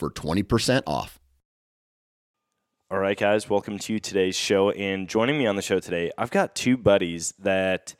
[0.00, 1.20] for 20% off.
[2.90, 4.70] All right, guys, welcome to today's show.
[4.70, 7.94] And joining me on the show today, I've got two buddies that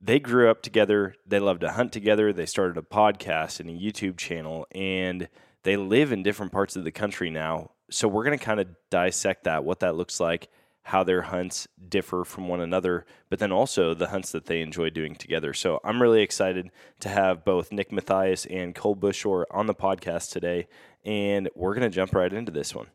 [0.00, 1.16] they grew up together.
[1.26, 2.32] They love to hunt together.
[2.32, 5.28] They started a podcast and a YouTube channel, and
[5.64, 7.72] they live in different parts of the country now.
[7.90, 10.48] So we're going to kind of dissect that, what that looks like,
[10.84, 14.90] how their hunts differ from one another, but then also the hunts that they enjoy
[14.90, 15.54] doing together.
[15.54, 20.32] So I'm really excited to have both Nick Matthias and Cole Bushore on the podcast
[20.32, 20.66] today,
[21.04, 22.86] and we're going to jump right into this one.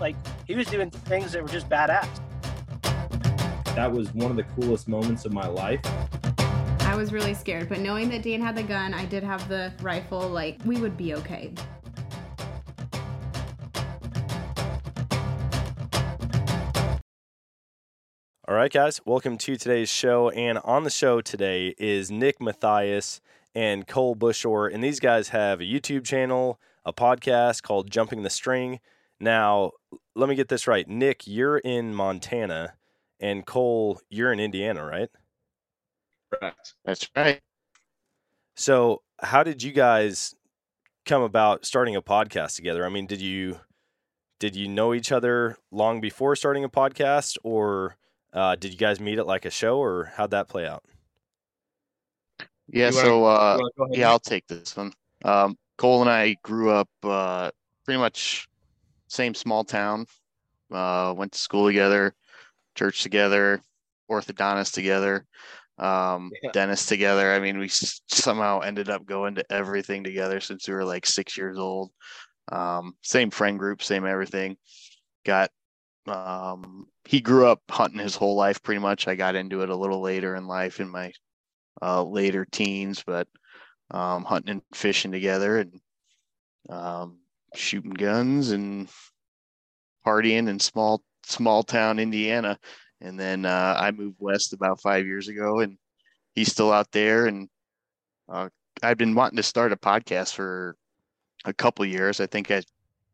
[0.00, 2.08] Like he was doing things that were just badass.
[3.74, 5.80] That was one of the coolest moments of my life.
[6.80, 9.72] I was really scared, but knowing that Dan had the gun, I did have the
[9.80, 11.54] rifle, like we would be okay.
[18.48, 20.28] All right, guys, welcome to today's show.
[20.28, 23.22] And on the show today is Nick Matthias
[23.54, 24.68] and Cole Bushore.
[24.68, 28.80] And these guys have a YouTube channel, a podcast called Jumping the String.
[29.20, 29.72] Now,
[30.14, 30.88] let me get this right.
[30.88, 32.74] Nick, you're in Montana,
[33.20, 35.08] and Cole, you're in Indiana, right?
[36.32, 36.74] Correct.
[36.84, 37.40] That's right.
[38.54, 40.34] So, how did you guys
[41.06, 42.84] come about starting a podcast together?
[42.84, 43.60] I mean, did you
[44.40, 47.96] did you know each other long before starting a podcast, or
[48.32, 50.82] uh, did you guys meet at like a show, or how'd that play out?
[52.72, 54.92] Yeah, You so uh, wanna go ahead, yeah, I'll take this one.
[55.24, 57.50] Um, Cole and I grew up uh,
[57.84, 58.48] pretty much
[59.08, 60.06] same small town.
[60.72, 62.14] Uh, went to school together,
[62.76, 63.62] church together,
[64.10, 65.26] orthodontist together,
[65.78, 66.50] um, Yeah.
[66.52, 67.32] dentist together.
[67.34, 71.06] I mean, we s- somehow ended up going to everything together since we were like
[71.06, 71.92] six years old.
[72.52, 74.56] Um, same friend group, same everything.
[75.24, 75.50] Got
[76.06, 79.08] um, he grew up hunting his whole life pretty much.
[79.08, 81.12] I got into it a little later in life in my
[81.82, 83.26] uh, later teens, but
[83.90, 85.80] um, hunting and fishing together and
[86.70, 87.18] um,
[87.54, 88.88] shooting guns and
[90.06, 92.58] partying in small small town Indiana.
[93.00, 95.76] And then uh, I moved west about five years ago, and
[96.34, 97.26] he's still out there.
[97.26, 97.48] And
[98.28, 98.48] uh,
[98.82, 100.76] I've been wanting to start a podcast for
[101.44, 102.20] a couple years.
[102.20, 102.62] I think I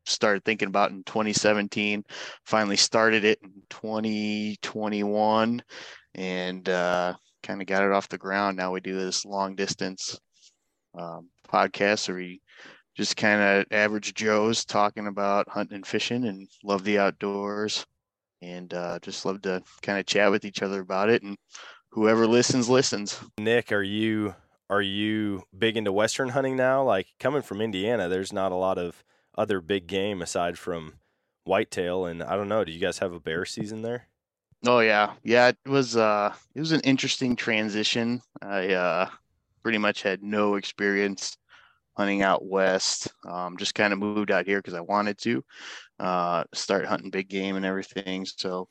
[0.05, 2.03] started thinking about in 2017.
[2.45, 5.63] Finally started it in 2021,
[6.13, 7.13] and uh,
[7.43, 8.57] kind of got it off the ground.
[8.57, 10.19] Now we do this long distance
[10.97, 12.41] um, podcast where we
[12.95, 17.85] just kind of average Joes talking about hunting and fishing and love the outdoors
[18.41, 21.23] and uh, just love to kind of chat with each other about it.
[21.23, 21.37] And
[21.91, 23.19] whoever listens, listens.
[23.37, 24.35] Nick, are you
[24.69, 26.83] are you big into western hunting now?
[26.83, 29.03] Like coming from Indiana, there's not a lot of
[29.37, 30.93] other big game aside from
[31.43, 32.05] whitetail.
[32.05, 34.07] And I don't know, do you guys have a bear season there?
[34.67, 35.49] Oh yeah, yeah.
[35.49, 38.21] It was uh, it was an interesting transition.
[38.41, 39.09] I uh,
[39.63, 41.37] pretty much had no experience
[41.97, 43.09] hunting out west.
[43.27, 45.43] Um, just kind of moved out here because I wanted to
[45.99, 48.25] uh, start hunting big game and everything.
[48.25, 48.69] So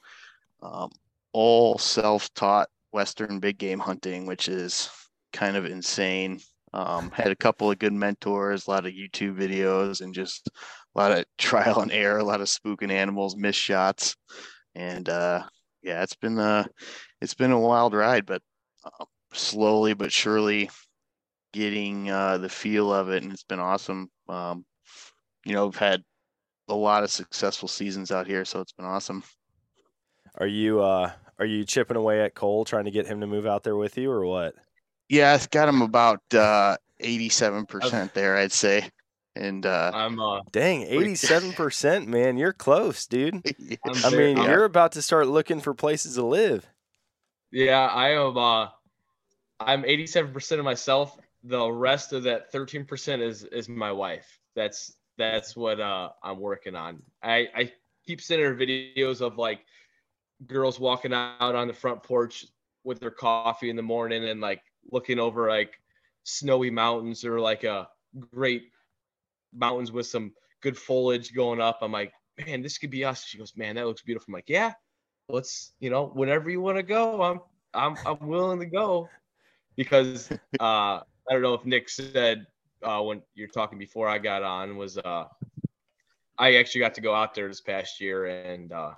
[0.62, 0.90] um,
[1.32, 4.90] all self-taught western big game hunting, which is
[5.32, 6.40] kind of insane.
[6.74, 10.48] Um, had a couple of good mentors, a lot of YouTube videos, and just
[10.96, 14.16] a lot of trial and error, a lot of spooking animals, missed shots,
[14.74, 15.44] and uh,
[15.88, 16.64] yeah, it's been uh
[17.20, 18.42] it's been a wild ride, but
[18.84, 20.70] uh, slowly but surely
[21.52, 24.10] getting uh, the feel of it, and it's been awesome.
[24.28, 24.64] Um,
[25.44, 26.04] you know, I've had
[26.68, 29.24] a lot of successful seasons out here, so it's been awesome.
[30.36, 33.46] Are you uh are you chipping away at Cole trying to get him to move
[33.46, 34.54] out there with you or what?
[35.08, 38.90] Yeah, I've got him about uh, 87% there, I'd say.
[39.38, 42.36] And uh, I'm uh Dang, 87%, man.
[42.36, 43.34] You're close, dude.
[43.84, 44.50] I'm I very- mean, Yeah.
[44.50, 46.66] you're about to start looking for places to live.
[47.52, 48.68] yeah, I am uh
[49.60, 51.18] I'm 87% of myself.
[51.44, 54.26] The rest of that 13% is is my wife.
[54.56, 57.02] That's that's what uh I'm working on.
[57.22, 57.72] I I
[58.06, 59.60] keep sending her videos of like
[60.46, 62.46] girls walking out on the front porch
[62.84, 65.80] with their coffee in the morning and like looking over like
[66.24, 67.88] snowy mountains or like a
[68.32, 68.70] great
[69.54, 71.78] mountains with some good foliage going up.
[71.82, 72.12] I'm like,
[72.46, 73.24] man, this could be us.
[73.24, 74.26] She goes, man, that looks beautiful.
[74.28, 74.72] I'm like, yeah,
[75.28, 77.40] let's, you know, whenever you want to go, I'm,
[77.74, 79.08] I'm, I'm willing to go
[79.76, 80.30] because
[80.60, 82.46] uh, I don't know if Nick said
[82.82, 85.24] uh, when you're talking before I got on was uh,
[86.38, 88.92] I actually got to go out there this past year, and uh,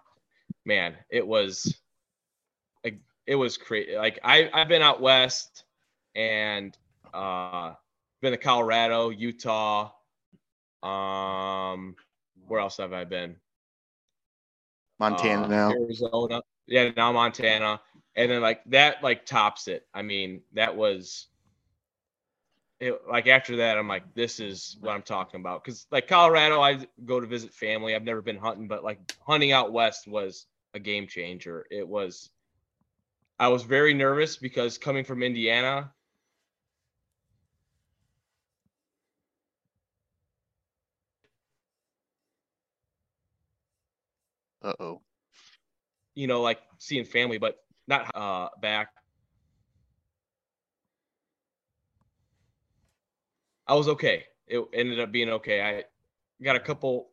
[0.64, 1.80] man, it was
[2.84, 3.96] like it was crazy.
[3.96, 5.64] Like I I've been out west
[6.14, 6.76] and
[7.14, 7.74] uh,
[8.20, 9.90] been to Colorado, Utah.
[10.82, 11.96] Um,
[12.46, 13.36] where else have I been?
[14.98, 15.70] Montana uh, now.
[15.72, 16.42] Arizona.
[16.66, 17.80] Yeah, now Montana.
[18.16, 19.86] And then like that like tops it.
[19.94, 21.28] I mean, that was
[22.80, 25.62] it, like after that, I'm like, this is what I'm talking about.
[25.64, 27.94] Cause like Colorado, I go to visit family.
[27.94, 31.66] I've never been hunting, but like hunting out west was a game changer.
[31.70, 32.30] It was
[33.38, 35.92] I was very nervous because coming from Indiana,
[44.62, 45.02] Uh oh.
[46.14, 48.88] you know, like seeing family, but not uh back.
[53.66, 54.24] I was okay.
[54.46, 55.60] It ended up being okay.
[55.62, 55.84] I
[56.42, 57.10] got a couple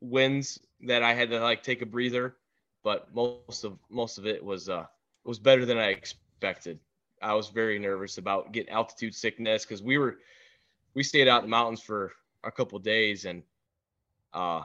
[0.00, 2.36] wins that I had to like take a breather,
[2.82, 4.86] but most of most of it was uh
[5.24, 6.78] was better than I expected.
[7.22, 10.18] I was very nervous about getting altitude sickness because we were
[10.94, 12.12] we stayed out in the mountains for
[12.44, 13.42] a couple days and
[14.32, 14.62] uh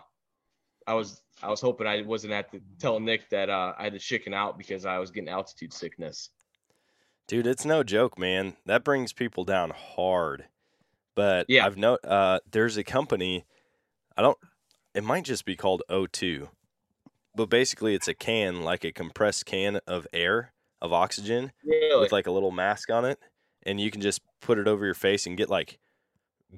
[0.87, 3.93] I was I was hoping I wasn't at to tell Nick that uh, I had
[3.93, 6.29] to chicken out because I was getting altitude sickness.
[7.27, 8.55] Dude, it's no joke, man.
[8.65, 10.45] That brings people down hard.
[11.15, 11.65] But Yeah.
[11.65, 13.45] I've no uh there's a company
[14.17, 14.37] I don't
[14.93, 16.49] it might just be called O2.
[17.35, 21.99] But basically it's a can like a compressed can of air of oxygen Really?
[21.99, 23.17] with like a little mask on it
[23.63, 25.79] and you can just put it over your face and get like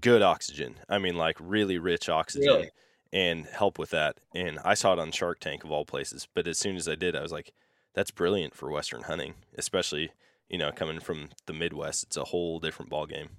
[0.01, 0.75] good oxygen.
[0.89, 2.69] I mean like really rich oxygen Really?
[3.13, 4.19] And help with that.
[4.35, 6.95] And I saw it on Shark Tank of all places, but as soon as I
[6.95, 7.53] did I was like
[7.93, 10.11] that's brilliant for western hunting, especially,
[10.49, 12.03] you know, coming from the Midwest.
[12.03, 13.29] It's a whole different ball game.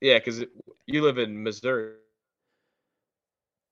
[0.00, 0.44] Yeah, because
[0.86, 1.94] you live in Missouri.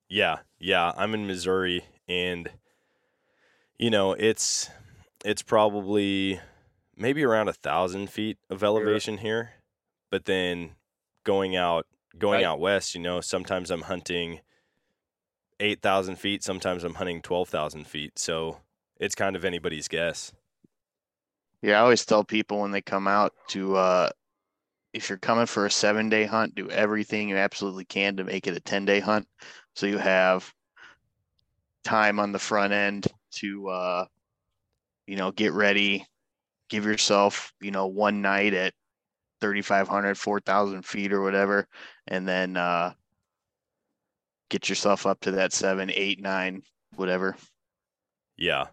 [0.09, 0.93] Yeah, yeah.
[0.97, 2.51] I'm in Missouri, and
[3.79, 4.71] you know it's
[5.25, 6.41] it's probably
[6.97, 9.53] maybe around a thousand feet of elevation here,
[10.11, 10.77] but then
[11.25, 11.87] going out
[12.19, 12.45] going Right.
[12.45, 14.41] out west, you know, sometimes I'm hunting
[15.63, 18.19] eight thousand feet, sometimes I'm hunting twelve thousand feet.
[18.19, 18.59] So
[18.99, 20.33] it's kind of anybody's guess.
[21.63, 24.11] Yeah, I always tell people when they come out to uh
[24.93, 28.47] if you're coming for a seven day hunt, do everything you absolutely can to make
[28.47, 29.27] it a 10 day hunt.
[29.75, 30.53] So you have
[31.85, 34.05] time on the front end to uh
[35.07, 36.05] you know get ready,
[36.69, 38.75] give yourself, you know, one night at
[39.41, 41.67] 3,500, 4,000 feet or whatever,
[42.09, 42.93] and then uh
[44.53, 46.63] get yourself up to that seven, eight, nine,
[46.95, 47.35] whatever.
[48.37, 48.67] Yeah.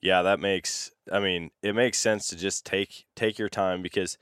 [0.00, 4.16] Yeah, that makes I mean, it makes sense to just take take your time because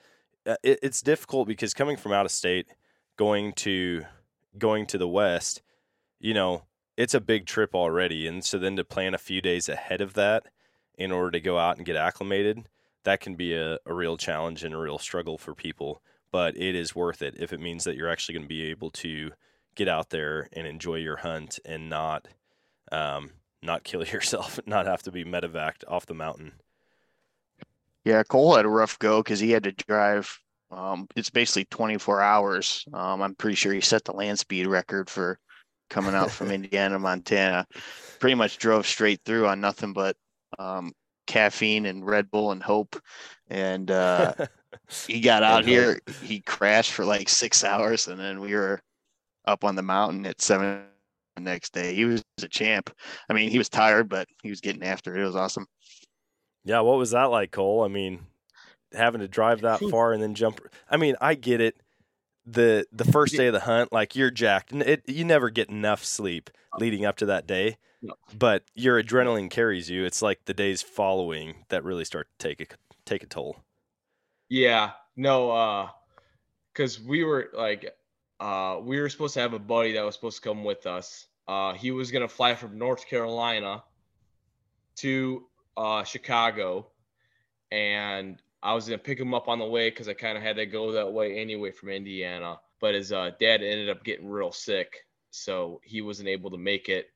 [0.46, 2.66] uh, it, it's difficult because coming from out of state
[3.16, 4.02] going to
[4.58, 5.62] going to the west,
[6.18, 6.64] you know,
[6.96, 10.14] it's a big trip already and so then to plan a few days ahead of
[10.14, 10.44] that
[10.98, 12.68] in order to go out and get acclimated,
[13.04, 16.00] that can be a, a real challenge and a real struggle for people,
[16.32, 18.90] but it is worth it if it means that you're actually going to be able
[18.90, 19.30] to
[19.76, 22.26] get out there and enjoy your hunt and not
[22.90, 23.30] um,
[23.62, 26.52] not kill yourself, not have to be medevaced off the mountain.
[28.04, 30.38] Yeah, Cole had a rough go because he had to drive.
[30.70, 32.84] Um, it's basically 24 hours.
[32.92, 35.38] Um, I'm pretty sure he set the land speed record for
[35.90, 37.66] coming out from Indiana, Montana.
[38.20, 40.16] Pretty much drove straight through on nothing but
[40.58, 40.92] um,
[41.26, 43.00] caffeine and Red Bull and hope.
[43.48, 44.34] And uh,
[45.06, 46.00] he got out here.
[46.22, 48.80] He crashed for like six hours, and then we were
[49.46, 50.84] up on the mountain at seven
[51.36, 51.94] the next day.
[51.94, 52.90] He was a champ.
[53.28, 55.22] I mean, he was tired, but he was getting after it.
[55.22, 55.66] It was awesome.
[56.64, 57.82] yeah, what was that like, Cole?
[57.82, 58.26] I mean,
[58.92, 60.60] having to drive that far and then jump.
[60.90, 61.76] I mean, I get it.
[62.44, 66.04] the The first day of the hunt, like you're jacked, it you never get enough
[66.04, 67.76] sleep leading up to that day.
[68.36, 70.04] But your adrenaline carries you.
[70.04, 73.58] It's like the days following that really start to take a take a toll.
[74.48, 75.88] Yeah, no, uh,
[76.72, 77.92] because we were like,
[78.40, 81.26] uh, we were supposed to have a buddy that was supposed to come with us.
[81.48, 83.82] Uh, he was gonna fly from North Carolina
[84.96, 86.88] to uh, Chicago,
[87.70, 90.56] and I was gonna pick him up on the way because I kind of had
[90.56, 92.58] to go that way anyway from Indiana.
[92.80, 96.88] But his uh, dad ended up getting real sick, so he wasn't able to make
[96.88, 97.06] it.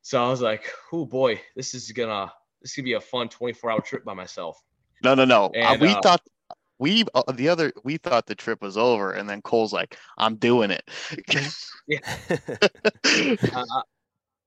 [0.00, 3.28] So I was like, "Oh boy, this is gonna this is gonna be a fun
[3.28, 4.62] 24 hour trip by myself."
[5.02, 5.46] No, no, no.
[5.46, 6.22] Uh, And, we uh, thought
[6.78, 10.36] we uh, the other we thought the trip was over, and then Cole's like, "I'm
[10.36, 10.88] doing it."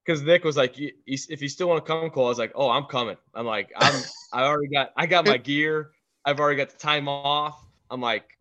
[0.06, 2.40] because Nick was like, "You- you- if you still want to come, Cole, I was
[2.40, 3.18] like, oh, I'm coming.
[3.34, 4.02] I'm like, I'm,
[4.34, 5.92] I already got, I got my gear.
[6.26, 7.60] I've already got the time off.
[7.90, 8.38] I'm like,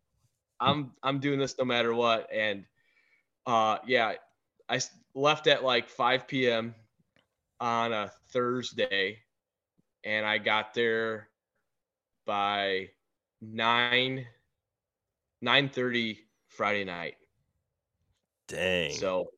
[0.60, 2.28] I'm I'm doing this no matter what.
[2.32, 2.64] And
[3.46, 4.14] uh, yeah,
[4.68, 4.80] I
[5.14, 6.74] left at like 5 p.m.
[7.58, 9.18] on a Thursday,
[10.04, 11.30] and I got there
[12.26, 12.90] by
[13.40, 14.26] nine
[15.40, 17.16] nine thirty Friday night.
[18.48, 18.92] Dang.
[18.92, 19.30] So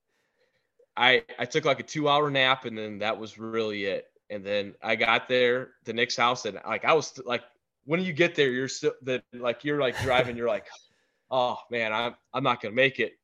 [0.96, 4.06] I I took like a two hour nap and then that was really it.
[4.30, 7.42] And then I got there the next house and like I was like
[7.84, 10.66] when you get there you're still that like you're like driving you're like
[11.30, 13.18] oh man I'm I'm not gonna make it.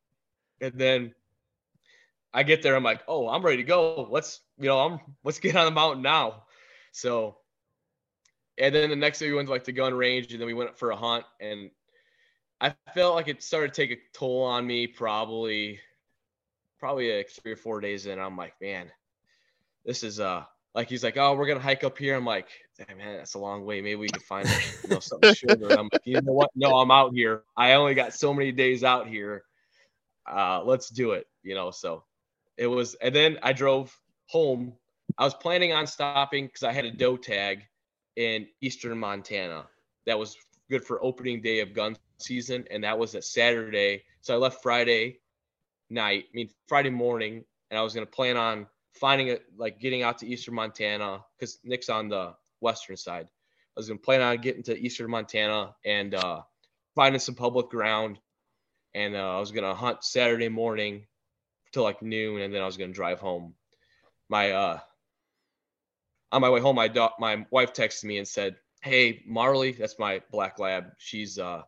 [0.61, 1.15] And then
[2.35, 4.07] I get there I'm like oh I'm ready to go.
[4.11, 6.45] Let's you know I'm let's get on the mountain now.
[6.93, 7.39] So
[8.59, 10.55] and then the next day we went to like the gun range and then we
[10.55, 11.71] went for a hunt and
[12.61, 15.81] I felt like it started to take a toll on me probably
[16.79, 18.19] probably like three or four days in.
[18.19, 18.91] I'm like, man,
[19.85, 22.17] this is uh like he's like, oh, we're gonna hike up here.
[22.17, 23.81] I'm like, damn man, that's a long way.
[23.81, 24.49] Maybe we can find
[24.83, 25.71] you know something shorter.
[25.71, 26.51] I'm like, you know what?
[26.55, 27.45] No, I'm out here.
[27.57, 29.45] I only got so many days out here.
[30.27, 31.27] Uh, let's do it.
[31.43, 32.05] You know, so
[32.57, 33.97] it was, and then I drove
[34.27, 34.75] home.
[35.17, 37.63] I was planning on stopping because I had a doe tag
[38.19, 39.65] in eastern Montana
[40.05, 40.37] that was
[40.69, 44.03] good for opening day of gun season, and that was a Saturday.
[44.23, 45.21] So I left Friday
[45.89, 50.03] night, I mean Friday morning, and I was gonna plan on finding it like getting
[50.03, 53.27] out to eastern Montana because Nick's on the western side.
[53.27, 56.43] I was gonna plan on getting to eastern Montana and uh,
[56.97, 58.19] finding some public ground,
[58.95, 61.07] and uh, I was gonna hunt Saturday morning
[61.71, 63.55] till like noon, and then I was gonna drive home.
[64.29, 64.81] My uh,
[66.33, 69.99] on my way home, my do- my wife texted me and said, "Hey, Marley, that's
[69.99, 70.93] my black lab.
[70.99, 71.63] She's uh,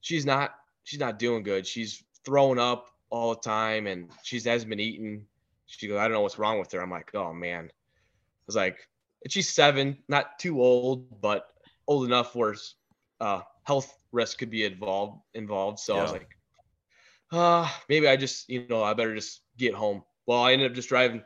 [0.00, 1.66] she's not she's not doing good.
[1.66, 5.26] She's throwing up all the time, and she hasn't been eating.
[5.66, 6.82] She goes, I don't know what's wrong with her.
[6.82, 7.70] I'm like, oh man.
[7.70, 8.76] I was like,
[9.28, 11.46] she's seven, not too old, but
[11.86, 12.54] old enough where
[13.20, 15.78] uh, health risk could be involved involved.
[15.78, 16.28] So I was like,
[17.30, 20.02] uh, maybe I just, you know, I better just get home.
[20.26, 21.22] Well, I ended up just driving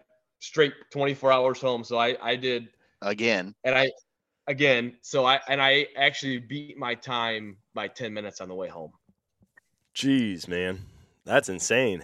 [0.47, 1.85] straight 24 hours home.
[1.85, 2.69] So I, I did,
[3.03, 3.91] Again, and I,
[4.47, 8.69] again, so I, and I actually beat my time by 10 minutes on the way
[8.69, 8.93] home.
[9.95, 10.81] Jeez, man.
[11.25, 12.03] That's insane.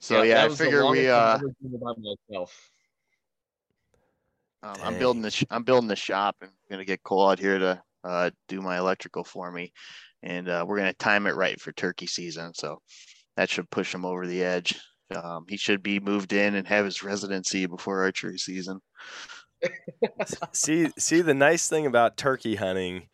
[0.00, 1.08] so yeah, that I figure we.
[1.08, 2.70] Uh ever been by myself.
[4.62, 5.26] Um, I'm building Dang.
[5.26, 8.30] the sh- I'm building the shop and I'm gonna get Cole out here to uh,
[8.48, 9.72] do my electrical for me,
[10.22, 12.54] and uh, we're gonna time it right for turkey season.
[12.54, 12.80] So
[13.36, 14.80] that should push them over the edge.
[15.14, 18.80] Um, he should be moved in and have his residency before archery season.
[20.52, 23.08] see see the nice thing about turkey hunting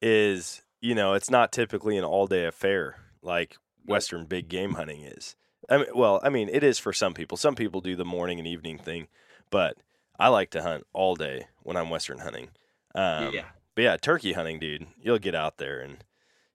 [0.00, 5.02] is you know it's not typically an all day affair like western big game hunting
[5.02, 5.36] is.
[5.68, 7.36] I mean well i mean it is for some people.
[7.36, 9.08] Some people do the morning and evening thing
[9.50, 9.76] but
[10.18, 12.48] i like to hunt all day when i'm western hunting.
[12.94, 13.46] Um, yeah.
[13.74, 16.02] but yeah turkey hunting dude you'll get out there and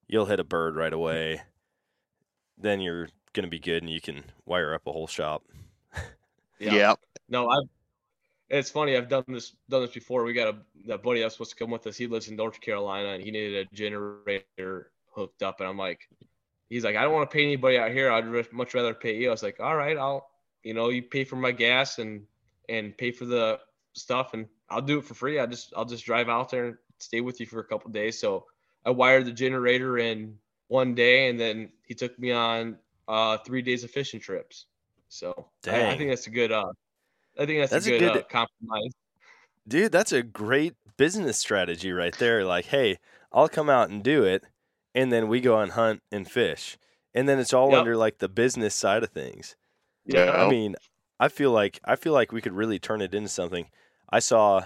[0.07, 1.41] you'll hit a bird right away.
[2.57, 5.43] Then you're gonna be good and you can wire up a whole shop
[6.59, 6.95] Yeah.
[7.29, 7.67] No, I've.
[8.49, 8.95] It's funny.
[8.95, 10.23] I've done this done this before.
[10.23, 11.97] We got a, a buddy that was supposed to come with us.
[11.97, 15.59] He lives in North Carolina, and he needed a generator hooked up.
[15.59, 16.07] And I'm like,
[16.69, 18.11] he's like, I don't want to pay anybody out here.
[18.11, 19.29] I'd much rather pay you.
[19.29, 20.29] I was like, all right, I'll,
[20.63, 22.23] you know, you pay for my gas and
[22.69, 23.59] and pay for the
[23.93, 25.39] stuff, and I'll do it for free.
[25.39, 28.19] I just I'll just drive out there and stay with you for a couple days.
[28.19, 28.45] So
[28.85, 30.37] I wired the generator in
[30.67, 34.65] one day, and then he took me on uh, three days of fishing trips.
[35.09, 36.51] So I, I think that's a good.
[36.51, 36.71] Uh,
[37.39, 38.91] I think that's, That's a a good, good- uh, compromise.
[39.67, 42.45] Dude, that's a great business strategy right there.
[42.45, 42.97] Like, hey,
[43.33, 44.43] I'll come out and do it,
[44.93, 46.77] and then we go and hunt and fish.
[47.13, 47.79] And then it's all Yep.
[47.79, 49.55] under like the business side of things.
[50.05, 50.31] Yeah.
[50.31, 50.75] I mean,
[51.19, 53.67] I feel like I feel like we could really turn it into something.
[54.09, 54.65] I saw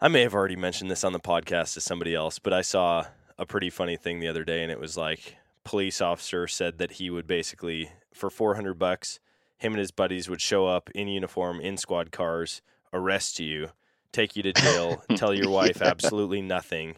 [0.00, 3.06] I may have already mentioned this on the podcast to somebody else, but I saw
[3.38, 6.92] a pretty funny thing the other day and it was like police officer said that
[6.92, 9.20] he would basically for 400 bucks
[9.58, 12.60] him and his buddies would show up in uniform in squad cars,
[12.92, 13.70] arrest you,
[14.12, 15.88] take you to jail, tell your wife Yeah.
[15.88, 16.96] absolutely nothing,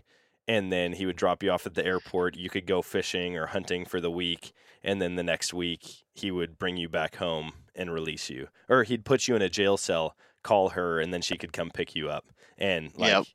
[0.49, 2.37] and then he would drop you off at the airport.
[2.37, 6.30] You could go fishing or hunting for the week, and then the next week he
[6.30, 9.76] would bring you back home and release you, or he'd put you in a jail
[9.76, 12.26] cell, call her, and then she could come pick you up.
[12.58, 13.26] And like, Yep.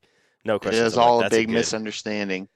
[0.44, 0.74] no It question.
[0.74, 2.48] is all a big misunderstanding.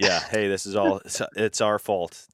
[0.00, 2.26] Yeah, hey, this is all it's, it's our fault,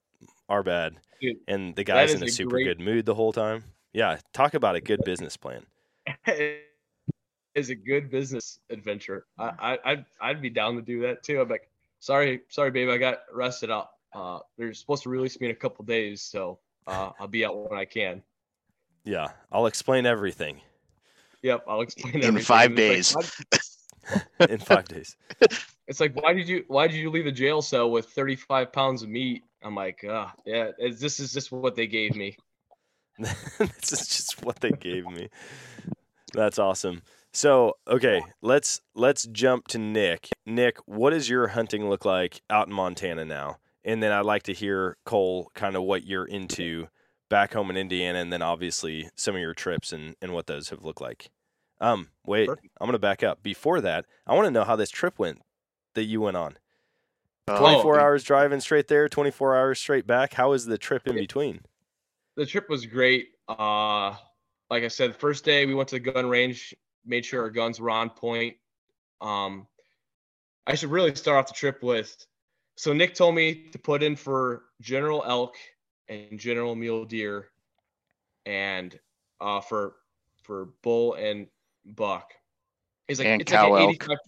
[0.48, 0.96] our bad.
[1.20, 3.64] Dude, and the guy's in a a super great- good mood the whole time.
[3.92, 5.64] Yeah, talk about a good business plan.
[7.54, 9.26] is a good business adventure.
[9.38, 11.40] I, I I'd, I'd be down to do that too.
[11.40, 11.68] I'm like,
[12.00, 13.90] sorry, sorry, babe, I got arrested out.
[14.12, 17.56] Uh, they're supposed to release me in a couple days, so uh, I'll be out
[17.70, 18.22] when I can.
[19.04, 20.60] Yeah, I'll explain everything
[21.46, 22.22] Yep, I'll explain everything.
[22.22, 22.44] In everything.
[22.44, 23.14] five days.
[24.40, 25.16] like, in five days.
[25.88, 29.02] it's like why did you why did you leave the jail cell with 35 pounds
[29.02, 29.42] of meat?
[29.62, 32.36] I'm like, uh, yeah, this is just what they gave me.
[33.18, 35.28] this is just what they gave me.
[36.34, 37.02] That's awesome.
[37.32, 40.28] So, okay, let's let's jump to Nick.
[40.44, 43.58] Nick, what does your hunting look like out in Montana now?
[43.84, 46.88] And then I'd like to hear Cole kind of what you're into
[47.28, 50.70] back home in Indiana, and then obviously some of your trips and, and what those
[50.70, 51.30] have looked like.
[51.80, 52.48] Um, wait.
[52.48, 53.42] I'm gonna back up.
[53.42, 55.40] Before that, I want to know how this trip went
[55.96, 56.56] that you went on.
[57.48, 60.32] Uh, 24 hours driving straight there, 24 hours straight back.
[60.34, 61.60] How was the trip in between?
[62.36, 63.30] the trip was great.
[63.48, 64.14] Uh,
[64.70, 66.74] like I said, first day we went to the gun range,
[67.04, 68.56] made sure our guns were on point.
[69.20, 69.66] Um,
[70.66, 72.26] I should really start off the trip with.
[72.76, 75.54] So Nick told me to put in for general elk
[76.08, 77.48] and general mule deer,
[78.44, 78.98] and
[79.40, 79.94] uh, for
[80.42, 81.46] for bull and
[81.84, 82.32] buck.
[83.08, 83.94] He's like And it's cow like an elk.
[83.94, 84.18] 85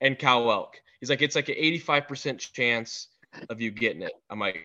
[0.00, 0.80] and cow elk.
[1.00, 3.08] He's like it's like an 85% chance
[3.50, 4.12] of you getting it.
[4.30, 4.64] I'm like,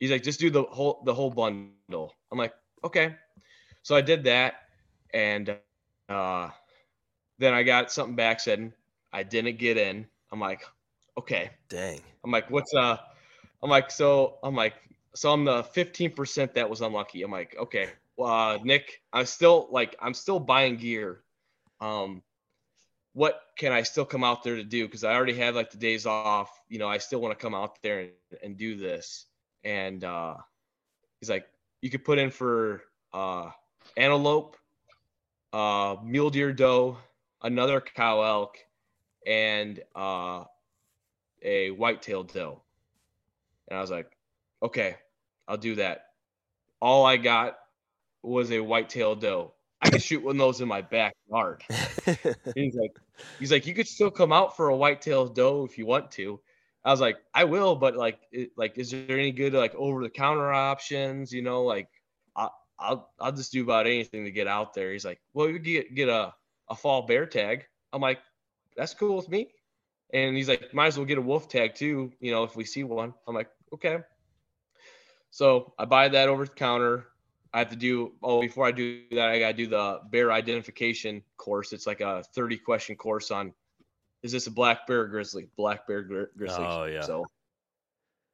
[0.00, 2.14] he's like, just do the whole the whole bundle.
[2.32, 3.14] I'm like, okay.
[3.82, 4.54] So I did that,
[5.14, 5.56] and
[6.08, 6.50] uh,
[7.38, 8.72] then I got something back said
[9.12, 10.06] I didn't get in.
[10.32, 10.62] I'm like,
[11.18, 11.50] okay.
[11.68, 12.00] Dang.
[12.24, 12.96] I'm like, what's uh?
[13.62, 14.74] I'm like, so I'm like,
[15.14, 17.22] so I'm the 15% that was unlucky.
[17.22, 21.22] I'm like, okay, well, uh, Nick, I'm still like, I'm still buying gear.
[21.80, 22.22] Um,
[23.18, 24.86] what can I still come out there to do?
[24.86, 26.56] Because I already had like the days off.
[26.68, 28.10] You know, I still want to come out there and,
[28.44, 29.26] and do this.
[29.64, 30.34] And uh,
[31.18, 31.44] he's like,
[31.82, 32.82] you could put in for
[33.12, 33.50] uh,
[33.96, 34.56] antelope,
[35.52, 36.96] uh, mule deer doe,
[37.42, 38.56] another cow elk,
[39.26, 40.44] and uh,
[41.42, 42.62] a whitetail doe.
[43.66, 44.16] And I was like,
[44.62, 44.94] okay,
[45.48, 46.04] I'll do that.
[46.80, 47.58] All I got
[48.22, 49.54] was a whitetail doe.
[49.80, 51.62] I could shoot one of those in my backyard.
[52.54, 52.98] he's like,
[53.38, 56.40] he's like, you could still come out for a whitetail doe if you want to.
[56.84, 60.02] I was like, I will, but like, it, like, is there any good like over
[60.02, 61.32] the counter options?
[61.32, 61.88] You know, like,
[62.34, 64.92] I, I'll I'll just do about anything to get out there.
[64.92, 66.34] He's like, well, you could get get a
[66.68, 67.66] a fall bear tag.
[67.92, 68.20] I'm like,
[68.76, 69.48] that's cool with me.
[70.12, 72.64] And he's like, might as well get a wolf tag too, you know, if we
[72.64, 73.12] see one.
[73.26, 73.98] I'm like, okay.
[75.30, 77.06] So I buy that over the counter.
[77.52, 81.22] I have to do oh before I do that, I gotta do the bear identification
[81.36, 81.72] course.
[81.72, 83.52] It's like a 30 question course on
[84.22, 85.48] is this a black bear or grizzly?
[85.56, 86.64] Black bear gri- grizzly.
[86.64, 87.02] Oh, yeah.
[87.02, 87.26] So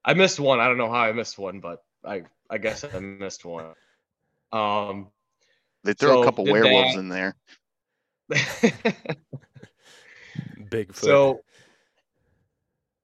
[0.04, 0.60] I missed one.
[0.60, 3.66] I don't know how I missed one, but I I guess I missed one.
[4.52, 5.08] Um
[5.84, 7.00] They throw So, a couple werewolves that.
[7.00, 7.36] in there.
[10.58, 10.94] Bigfoot.
[10.94, 11.44] So,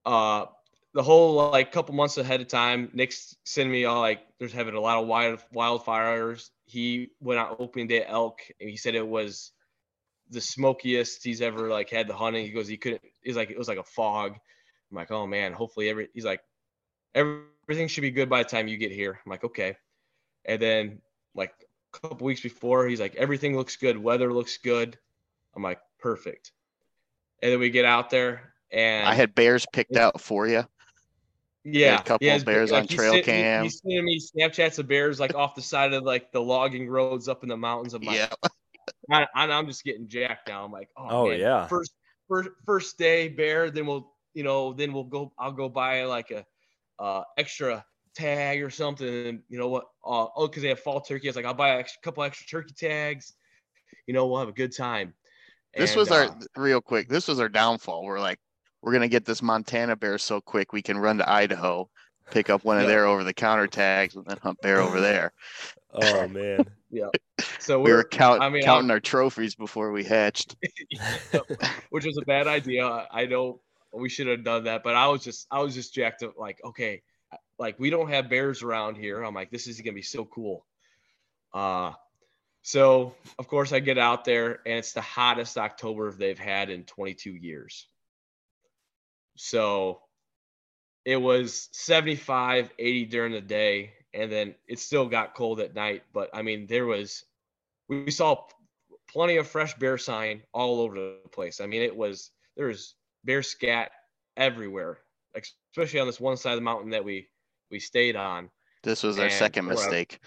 [0.06, 0.46] uh,
[0.92, 4.74] the whole like couple months ahead of time, Nick's sending me all like there's having
[4.74, 6.50] a lot of wild wildfires.
[6.66, 9.52] He went out opening day elk, and he said it was
[10.30, 12.44] the smokiest he's ever like had the hunting.
[12.44, 13.02] He goes, he couldn't.
[13.22, 14.36] He's like it was like a fog.
[14.90, 16.08] I'm like, oh man, hopefully every.
[16.12, 16.40] He's like,
[17.14, 19.20] everything should be good by the time you get here.
[19.24, 19.76] I'm like, okay.
[20.44, 21.00] And then
[21.34, 21.52] like
[21.94, 23.96] a couple weeks before, he's like, everything looks good.
[23.96, 24.98] Weather looks good.
[25.54, 26.52] I'm like, perfect.
[27.42, 30.64] And then we get out there, and I had bears picked out for you.
[31.64, 33.64] Yeah, a couple yeah, of bears on trail sent- cam.
[33.64, 37.28] he's sending me Snapchats of bears like off the side of like the logging roads
[37.28, 37.94] up in the mountains.
[37.94, 38.32] I'm like, Yeah.
[39.10, 40.64] I, I- I'm just getting jacked now.
[40.64, 41.66] I'm like, oh, Oh, man, yeah.
[41.66, 41.92] First,
[42.28, 43.70] first, first day bear.
[43.70, 45.32] Then we'll, you know, then we'll go.
[45.38, 46.44] I'll go buy like a
[46.98, 49.26] uh, extra tag or something.
[49.26, 49.84] And you know what?
[50.04, 51.28] Uh, oh, because they have fall turkey.
[51.28, 53.32] I was like, I'll buy a extra, couple extra turkey tags.
[54.06, 55.14] You know, we'll have a good time.
[55.76, 57.08] This And, was our uh, real quick.
[57.08, 58.04] This was our downfall.
[58.04, 58.38] We're like,
[58.82, 61.88] we're gonna get this Montana bear so quick we can run to Idaho,
[62.30, 65.32] pick up one of their over the counter tags, and then hunt bear over there.
[65.92, 66.64] oh man.
[66.90, 67.08] Yeah.
[67.58, 70.56] So We were we're, count, I mean, counting our trophies before we hatched.
[71.90, 73.06] which was a bad idea.
[73.10, 73.60] I know
[73.92, 76.58] we should have done that, but I was just I was just jacked up like,
[76.64, 77.02] okay,
[77.58, 79.22] like we don't have bears around here.
[79.22, 80.66] I'm like, this is gonna be so cool.
[81.52, 81.92] Uh
[82.62, 86.84] so of course I get out there and it's the hottest October they've had in
[86.84, 87.86] 22 years.
[89.42, 90.02] So
[91.06, 96.02] it was 75, 80 during the day, and then it still got cold at night.
[96.12, 97.24] But I mean, there was
[97.88, 98.44] we saw
[99.08, 101.62] plenty of fresh bear sign all over the place.
[101.62, 103.92] I mean, it was there was bear scat
[104.36, 104.98] everywhere,
[105.72, 107.26] especially on this one side of the mountain that we
[107.70, 108.50] we stayed on.
[108.82, 110.20] This was our second mistake.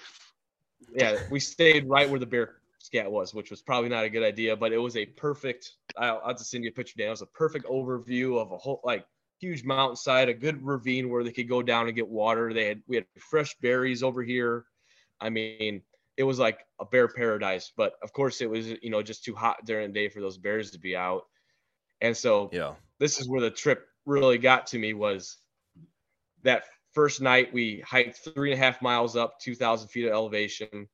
[0.95, 4.23] Yeah, we stayed right where the bear scat was, which was probably not a good
[4.23, 5.73] idea, but it was a perfect.
[5.97, 7.07] I'll, I'll just send you a picture, Dan.
[7.07, 9.05] It was a perfect overview of a whole like
[9.39, 12.53] huge mountainside, a good ravine where they could go down and get water.
[12.53, 14.65] They had we had fresh berries over here.
[15.19, 15.81] I mean,
[16.17, 19.35] it was like a bear paradise, but of course it was you know just too
[19.35, 21.23] hot during the day for those bears to be out.
[22.01, 22.75] And so Yeah.
[22.99, 25.37] this is where the trip really got to me was
[26.43, 30.89] that first night we hiked three and a half miles up, 2,000 feet of elevation.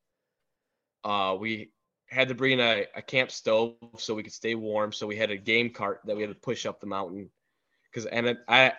[1.04, 1.72] Uh, we
[2.10, 4.92] had to bring a, a camp stove so we could stay warm.
[4.92, 7.30] So we had a game cart that we had to push up the mountain.
[7.94, 8.74] Cause and it, I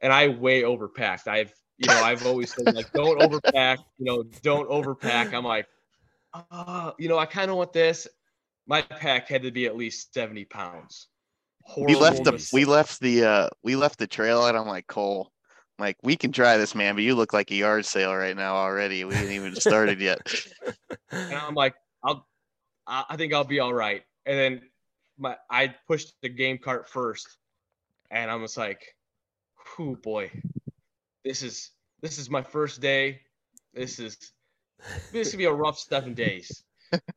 [0.00, 1.28] and I way overpacked.
[1.28, 3.78] I've you know I've always said like don't overpack.
[3.98, 5.34] You know don't overpack.
[5.34, 5.66] I'm like,
[6.50, 8.08] uh, you know I kind of want this.
[8.66, 11.08] My pack had to be at least 70 pounds.
[11.76, 12.56] we left the mistake.
[12.56, 15.30] we left the uh we left the trail and I'm like Cole,
[15.78, 18.36] I'm like we can try this man, but you look like a yard sale right
[18.36, 19.04] now already.
[19.04, 20.20] We ain't even started yet.
[21.10, 22.26] and I'm like, I'll,
[22.86, 24.02] I I think I'll be all right.
[24.26, 24.62] And then
[25.18, 27.38] my, I pushed the game cart first,
[28.10, 28.96] and I was like,
[29.78, 30.30] "Whoo, boy,
[31.24, 31.70] this is
[32.00, 33.20] this is my first day.
[33.72, 34.32] This is
[35.12, 36.64] this could be a rough seven days."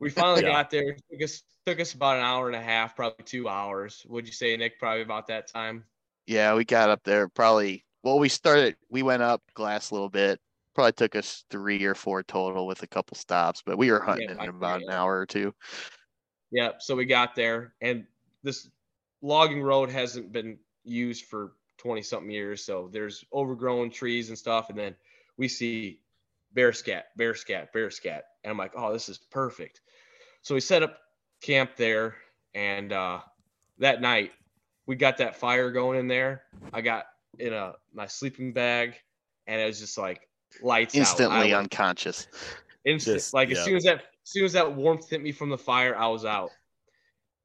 [0.00, 0.48] We finally Yeah.
[0.48, 0.96] got there.
[1.10, 4.04] Took us took us about an hour and a half, probably two hours.
[4.08, 4.78] Would you say, Nick?
[4.78, 5.84] Probably about that time.
[6.26, 10.08] Yeah, we got up there probably well we started we went up glass a little
[10.10, 10.40] bit.
[10.78, 14.30] Probably took us three or four total with a couple stops, but we were hunting
[14.38, 15.52] I in about an hour or two.
[16.52, 18.06] Yeah, so we got there, and
[18.44, 18.70] this
[19.20, 22.64] logging road hasn't been used for 20 something years.
[22.64, 24.70] So there's overgrown trees and stuff.
[24.70, 24.94] And then
[25.36, 25.98] we see
[26.52, 28.24] bear scat, bear scat, bear scat.
[28.44, 29.80] And I'm like, oh, this is perfect.
[30.42, 30.98] So we set up
[31.42, 32.16] camp there.
[32.54, 33.20] And uh,
[33.78, 34.30] that night,
[34.86, 36.42] we got that fire going in there.
[36.72, 37.06] I got
[37.38, 38.94] in a my sleeping bag,
[39.46, 40.27] and it was just like
[40.62, 42.26] lights Instantly was- unconscious.
[42.84, 45.48] instant Just- like as soon as that as soon as that warmth hit me from
[45.50, 46.50] the fire i was out.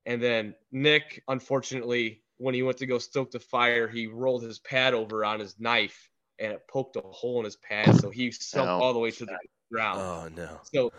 [0.06, 4.60] And then nick unfortunately when he went to go stoke the fire he rolled his
[4.60, 7.96] pad over on his knife and it poked a hole in his pad.
[8.00, 8.82] So he sunk Oh.
[8.82, 9.38] all the way to the
[9.72, 10.00] ground.
[10.02, 10.60] Oh no.
[10.72, 10.92] so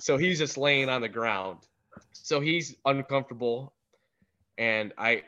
[0.00, 1.58] so he's just laying on the ground.
[2.12, 3.74] So he's uncomfortable.
[4.58, 5.22] And i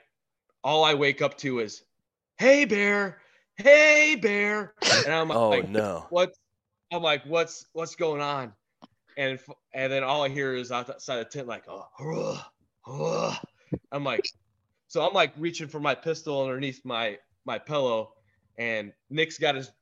[0.63, 1.83] all i wake up to is
[2.39, 3.21] hey bear
[3.63, 6.09] hey bear and i'm Oh like no.
[6.09, 6.33] what
[6.93, 8.55] I'm like, what's what's going on?
[9.17, 9.41] And
[9.75, 12.45] and then all I hear is outside the tent, like, oh, "Hurrah,
[12.85, 13.39] hurrah."
[13.93, 14.33] I'm like,
[14.89, 18.15] so I'm like reaching for my pistol underneath my my pillow,
[18.59, 19.73] and Nick's got his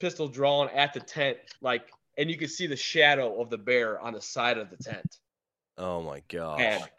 [0.00, 4.00] pistol drawn at the tent, like, and you can see the shadow of the bear
[4.00, 5.18] on the side of the tent,
[5.78, 6.78] Oh my god.
[6.80, 6.90] and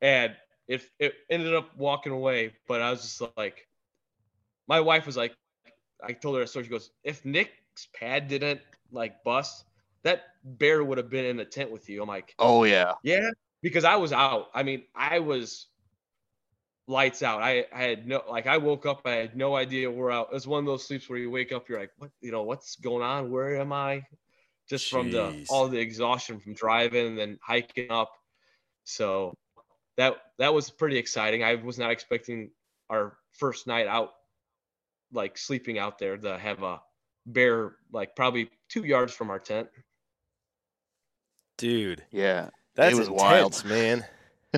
[0.00, 0.36] and
[0.68, 3.66] it it ended up walking away, but I was just like,
[4.66, 5.34] my wife was like,
[6.02, 6.64] I told her a story.
[6.64, 8.60] She goes, if Nick's pad didn't
[8.92, 9.64] like bust,
[10.02, 12.02] that bear would have been in the tent with you.
[12.02, 12.94] I'm like, Oh yeah.
[13.02, 13.30] yeah,
[13.62, 14.48] because I was out.
[14.54, 15.66] I mean, I was
[16.86, 17.42] lights out.
[17.42, 20.32] I, I had no like I woke up, I had no idea where I it
[20.32, 22.76] was one of those sleeps where you wake up, you're like, what you know, what's
[22.76, 23.30] going on?
[23.30, 24.04] Where am I?
[24.68, 28.12] Just from the all the exhaustion from driving and then hiking up.
[28.84, 29.34] So
[29.96, 31.42] that that was pretty exciting.
[31.44, 32.50] I was not expecting
[32.88, 34.10] our first night out
[35.12, 36.80] like sleeping out there to have a
[37.26, 39.68] bear like probably two yards from our tent.
[41.58, 42.50] Dude, Yeah.
[42.76, 43.64] that was intense, wild.
[43.66, 44.04] man.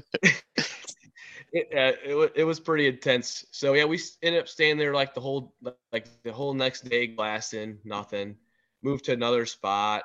[1.52, 3.44] it, uh, it, it was pretty intense.
[3.50, 5.54] So yeah, we ended up staying there like the whole
[5.92, 8.36] like the whole next day, glassing, nothing.
[8.82, 10.04] Moved to another spot.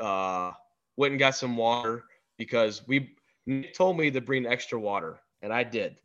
[0.00, 0.52] Uh,
[0.96, 2.04] went and got some water
[2.38, 5.96] because we Nick told me to bring extra water, and I did.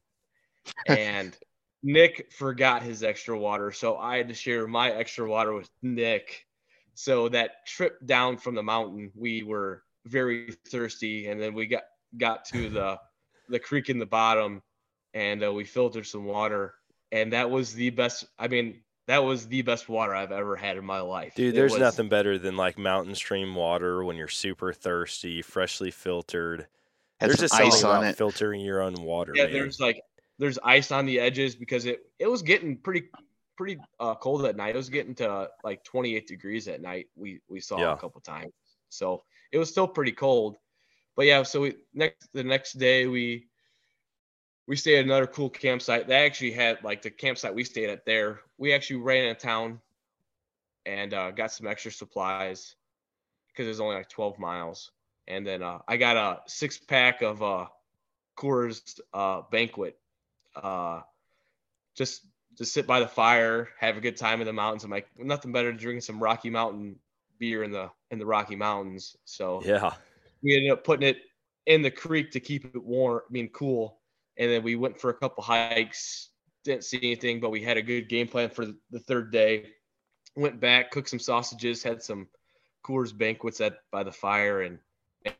[0.87, 1.35] And
[1.81, 6.45] Nick forgot his extra water, so I had to share my extra water with Nick.
[6.93, 11.83] So that trip down from the mountain, we were very thirsty, and then we got
[12.17, 12.99] got to the
[13.49, 14.61] the creek in the bottom
[15.13, 16.75] and uh, we filtered some water
[17.11, 20.77] and that was the best i mean that was the best water i've ever had
[20.77, 24.27] in my life Dude, there's was- nothing better than like mountain stream water when you're
[24.27, 26.67] super thirsty, freshly filtered.
[27.19, 28.17] There's some just something ice on about it.
[28.17, 29.33] filtering your own water.
[29.35, 29.53] yeah man.
[29.53, 30.01] there's like
[30.39, 33.09] there's ice on the edges because it it was getting pretty
[33.55, 37.41] pretty uh, cold at night it was getting to like 28 degrees at night we
[37.49, 37.93] we saw Yeah.
[37.93, 38.53] a couple times
[38.87, 40.55] so it was still pretty cold
[41.15, 43.47] but yeah so we next the next day we
[44.65, 48.05] we stayed at another cool campsite they actually had like the campsite we stayed at
[48.05, 49.79] there we actually ran in town
[50.85, 52.75] and uh, got some extra supplies
[53.49, 54.91] because it was only like 12 miles
[55.27, 57.65] and then uh, i got a six pack of uh
[58.39, 59.97] Coors uh, banquet.
[60.55, 61.01] Uh,
[61.95, 62.25] just
[62.57, 64.83] to sit by the fire, have a good time in the mountains.
[64.83, 66.97] I'm like, nothing better than drinking some Rocky Mountain
[67.39, 69.15] beer in the in the Rocky Mountains.
[69.25, 69.93] So yeah.
[70.43, 71.17] we ended up putting it
[71.65, 73.99] in the creek to keep it warm, I mean cool.
[74.37, 76.29] And then we went for a couple hikes.
[76.63, 79.67] Didn't see anything, but we had a good game plan for the third day.
[80.35, 82.27] Went back, cooked some sausages, had some
[82.85, 84.79] Coors banquets at by the fire, and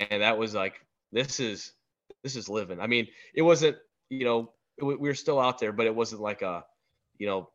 [0.10, 0.76] and that was like
[1.12, 1.74] this is
[2.24, 2.80] this is living.
[2.80, 3.78] I mean, it wasn't
[4.10, 6.64] you know we we were still out there, but it wasn't like a
[7.20, 7.50] you know,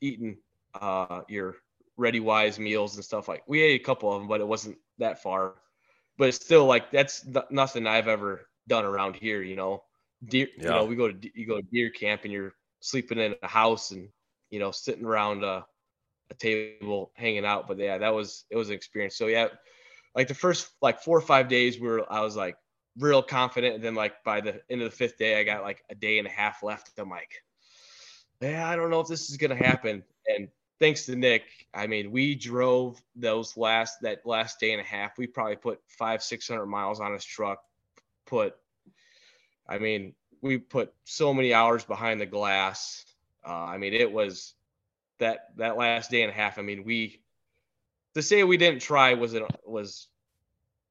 [0.00, 0.36] eating
[0.74, 1.56] uh, your
[1.98, 5.22] ReadyWise meals and stuff like we ate a couple of them, but it wasn't that
[5.22, 5.54] far.
[6.18, 9.42] But it's still like that's nothing I've ever done around here.
[9.42, 9.84] You know,
[10.24, 10.48] deer.
[10.58, 10.64] Yeah.
[10.64, 13.48] You know, we go to you go to deer camp and you're sleeping in a
[13.48, 14.08] house and
[14.50, 15.64] you know sitting around a,
[16.30, 17.66] a table hanging out.
[17.66, 19.16] But yeah, that was it was an experience.
[19.16, 19.48] So yeah,
[20.14, 22.56] like the first like four or five days, we were I was like
[22.98, 25.84] real confident, and then like by the end of the fifth day, I got like
[25.90, 26.98] a day and a half left.
[26.98, 27.42] I'm like,
[28.40, 30.02] yeah, I don't know if this is gonna happen.
[30.28, 34.84] And thanks to Nick, I mean, we drove those last that last day and a
[34.84, 35.18] half.
[35.18, 37.62] We probably put five, six hundred miles on his truck.
[38.26, 38.54] Put,
[39.68, 43.04] I mean, we put so many hours behind the glass.
[43.46, 44.54] Uh, I mean, it was
[45.18, 46.58] that that last day and a half.
[46.58, 47.20] I mean, we
[48.14, 50.08] to say we didn't try was it was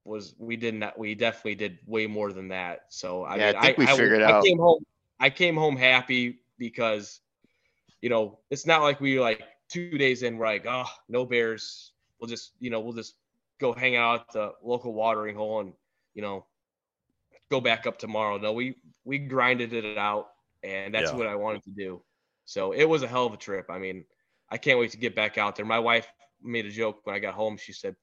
[0.05, 2.85] was we did not we definitely did way more than that.
[2.89, 4.43] So I yeah, mean, I think we I, figured I, out.
[4.43, 4.83] I came home.
[5.19, 7.21] I came home happy because,
[8.01, 11.93] you know, it's not like we like two days in, we're like, oh, no bears.
[12.19, 13.15] We'll just, you know, we'll just
[13.59, 15.73] go hang out at the local watering hole and,
[16.13, 16.45] you know,
[17.49, 18.37] go back up tomorrow.
[18.37, 20.29] No, we we grinded it out,
[20.63, 21.17] and that's yeah.
[21.17, 22.01] what I wanted to do.
[22.45, 23.67] So it was a hell of a trip.
[23.69, 24.05] I mean,
[24.49, 25.65] I can't wait to get back out there.
[25.65, 26.07] My wife
[26.41, 27.57] made a joke when I got home.
[27.57, 27.95] She said,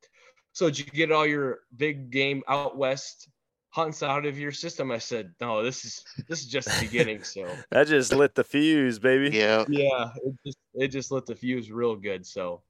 [0.52, 3.28] "So did you get all your big game out west
[3.70, 7.22] hunts out of your system?" I said, "No, this is this is just the beginning."
[7.22, 9.36] So that just lit the fuse, baby.
[9.36, 12.26] Yeah, yeah, it just it just lit the fuse real good.
[12.26, 12.62] So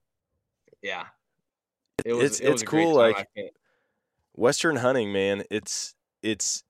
[0.83, 1.07] yeah,
[2.05, 2.95] it was, it's it was it's cool.
[2.95, 3.29] Like
[4.35, 5.45] Western hunting, man.
[5.51, 6.65] It's it's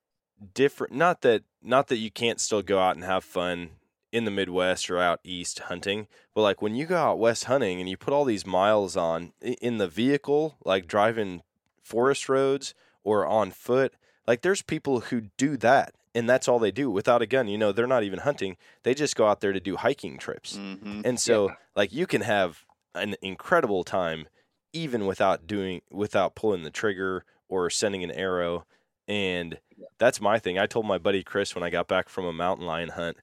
[0.55, 0.95] different.
[0.95, 3.71] Not that not that you can't still go out and have fun
[4.13, 7.81] in the Midwest or out east hunting, but like when you go out west hunting
[7.81, 11.43] and you put all these miles on in the vehicle, like driving
[11.83, 13.95] forest roads or on foot,
[14.27, 17.49] like there's people who do that and that's all they do without a gun.
[17.49, 20.57] You know, they're not even hunting; they just go out there to do hiking trips.
[20.57, 21.03] Mm-hmm.
[21.05, 21.55] And so, yeah.
[21.77, 24.27] like, you can have an incredible time
[24.73, 28.67] even without doing without pulling the trigger or sending an arrow.
[29.09, 29.59] And
[29.99, 30.59] that's my thing.
[30.59, 33.17] I told my buddy Chris when I got back from a mountain lion hunt,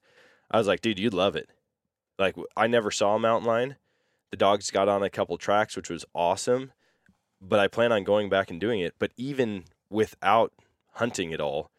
[0.50, 1.50] I was like, dude, you'd love it.
[2.18, 3.76] Like, I never saw a mountain lion.
[4.32, 6.72] The dogs got on a couple tracks, which was awesome.
[7.40, 8.96] But I plan on going back and doing it.
[8.98, 10.52] But even without
[10.94, 11.70] hunting at all,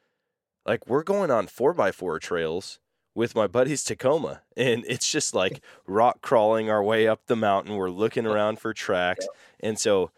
[0.65, 2.79] like, we're going on four by four trails
[3.15, 4.43] with my buddies Tacoma.
[4.57, 7.77] And it's just like rock crawling our way up the mountain.
[7.77, 9.27] We're looking around for tracks.
[9.61, 10.11] And so,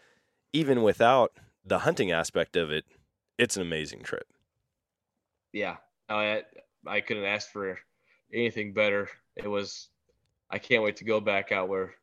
[0.51, 1.31] even without
[1.63, 2.85] the hunting aspect of it,
[3.37, 4.27] it's an amazing trip.
[5.53, 5.77] Yeah,
[6.09, 6.43] I
[6.85, 7.77] I couldn't ask for
[8.33, 9.09] anything better.
[9.35, 9.89] It was.
[10.49, 11.95] I can't wait to go back out where.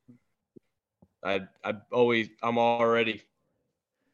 [1.22, 3.22] I I always I'm already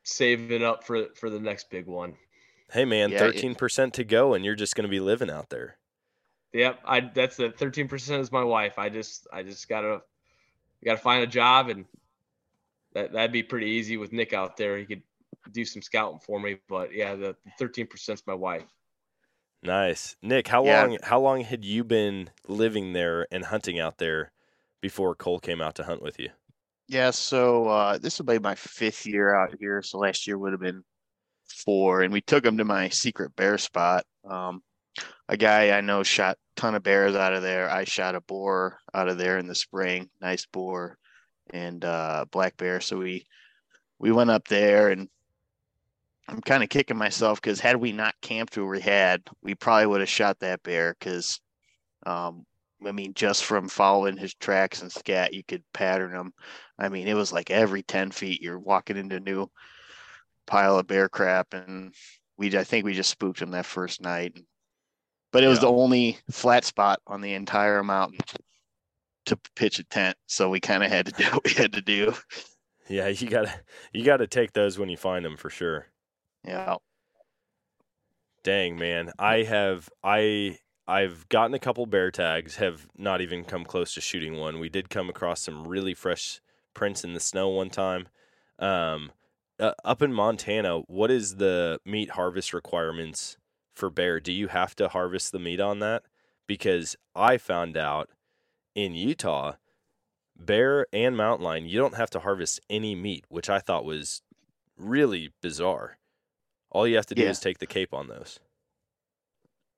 [0.03, 2.15] saving up for for the next big one.
[2.71, 5.51] Hey man, thirteen yeah, percent to go, and you're just going to be living out
[5.51, 5.77] there.
[6.53, 8.79] Yep, I that's the thirteen percent is my wife.
[8.79, 10.03] I just I just gotta
[10.85, 11.85] gotta find a job, and
[12.95, 14.79] that that'd be pretty easy with Nick out there.
[14.79, 15.03] He could
[15.53, 16.57] do some scouting for me.
[16.69, 18.65] But yeah, the thirteen percent is my wife.
[19.65, 20.47] Nice, Nick.
[20.47, 20.83] How yeah.
[20.83, 20.99] long?
[21.03, 24.31] How long had you been living there and hunting out there
[24.83, 26.29] before Cole came out to hunt with you?
[26.87, 29.81] Yeah, so uh, this will be my fifth year out here.
[29.81, 30.85] So last year would have been
[31.49, 34.05] four, and we took him to my secret bear spot.
[34.29, 34.63] Um,
[35.31, 37.71] a guy I know shot a ton of bears out of there.
[37.71, 40.99] I shot a boar out of there in the spring, nice boar,
[41.51, 42.83] and uh, black bear.
[42.83, 43.25] So we
[43.99, 45.09] we went up there and
[46.29, 49.87] I'm kind of kicking myself because had we not camped where we had, we probably
[49.87, 50.97] would have shot that bear.
[50.99, 51.41] Because,
[52.07, 52.47] um,
[52.87, 56.33] I mean, just from following his tracks and scat, you could pattern him.
[56.79, 59.51] I mean, it was like every ten feet you're walking into a new
[60.47, 61.95] pile of bear crap, and
[62.39, 64.39] we I think we just spooked him that first night.
[65.31, 65.63] But it was yeah.
[65.63, 68.21] the only flat spot on the entire mountain
[69.27, 71.83] to pitch a tent, so we kind of had to do what we had to
[71.83, 72.15] do.
[72.87, 73.51] Yeah, you gotta
[73.95, 75.87] you gotta take those when you find them for sure.
[76.45, 76.77] Yeah.
[78.43, 83.65] Dang man, I have I I've gotten a couple bear tags, have not even come
[83.65, 84.59] close to shooting one.
[84.61, 86.41] We did come across some really fresh
[86.75, 88.09] prints in the snow one time.
[88.59, 89.13] Um,
[89.59, 93.39] uh, up in Montana, what is the meat harvest requirements
[93.75, 94.21] for bear?
[94.21, 96.03] Do you have to harvest the meat on that?
[96.47, 98.11] Because I found out
[98.75, 99.55] in Utah,
[100.37, 104.21] bear and mountain lion, you don't have to harvest any meat, which I thought was
[104.77, 105.97] really bizarre.
[106.75, 107.31] All you have to do yeah.
[107.31, 108.39] is take the cape on those.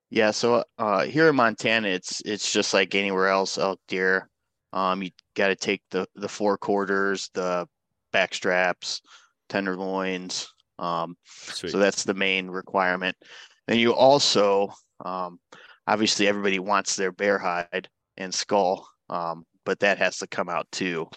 [0.09, 4.28] Yeah, so uh, here in Montana, it's it's just like anywhere else elk deer.
[4.72, 7.68] Um, you got to take the the four quarters, the
[8.12, 9.02] back straps,
[9.48, 10.48] tenderloins.
[10.78, 13.16] Um, so that's the main requirement.
[13.66, 14.72] Then you also,
[15.04, 15.38] um,
[15.87, 18.88] obviously, everybody wants their bear hide and skull.
[19.11, 21.09] um, but that has to come out too.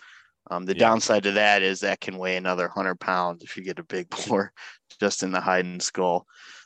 [0.49, 0.89] Um, the Yeah.
[0.89, 4.09] downside to that is that can weigh another hundred pounds if you get a big
[4.27, 4.51] boar
[4.99, 6.25] just in the hide and skull.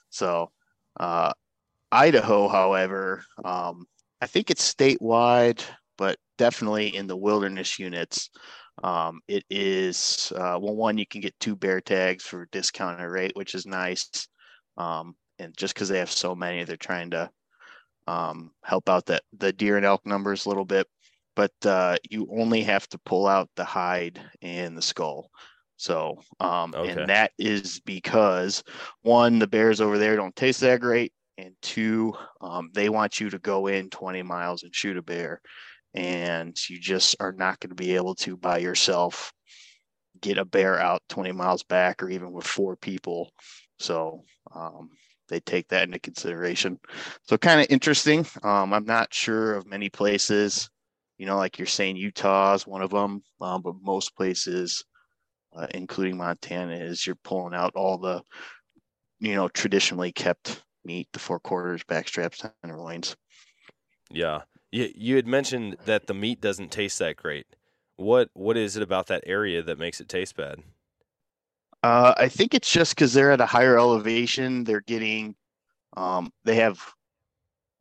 [0.09, 0.51] So,
[0.99, 1.33] uh,
[1.91, 3.85] Idaho, however, um,
[4.21, 5.63] I think it's statewide,
[5.97, 8.29] but definitely in the wilderness units.
[8.83, 13.07] Um, it is uh, well, one you can get two bear tags for a discounted
[13.09, 14.27] rate, which is nice.
[14.77, 17.29] Um, and just because they have so many, they're trying to
[18.07, 20.87] um, help out that the deer and elk numbers a little bit.
[21.35, 25.29] But uh, you only have to pull out the hide and the skull.
[25.77, 26.89] So, um, Okay.
[26.89, 28.63] and that is because
[29.01, 33.29] one, the bears over there don't taste that great, and two, um, they want you
[33.31, 35.41] to go in 20 miles and shoot a bear,
[35.93, 39.33] and you just are not going to be able to by yourself
[40.21, 43.31] get a bear out 20 miles back or even with four people.
[43.79, 44.23] So,
[44.55, 44.89] um,
[45.29, 46.79] they take that into consideration.
[47.23, 48.25] So, kind of interesting.
[48.43, 50.69] Um, I'm not sure of many places,
[51.23, 54.83] you know, like you're saying, Utah is one of them, um, but most places,
[55.55, 58.21] uh, including Montana, is you're pulling out all the,
[59.21, 63.15] you know, traditionally kept meat, the four quarters, backstraps, tenderloins.
[64.11, 64.41] Yeah.
[64.73, 67.47] You, you had mentioned that the meat doesn't taste that great.
[67.95, 70.59] What what is it about that area that makes it taste bad?
[71.83, 74.65] Uh, I think it's just because they're at a higher elevation.
[74.65, 75.35] They're getting,
[75.95, 76.81] um, they have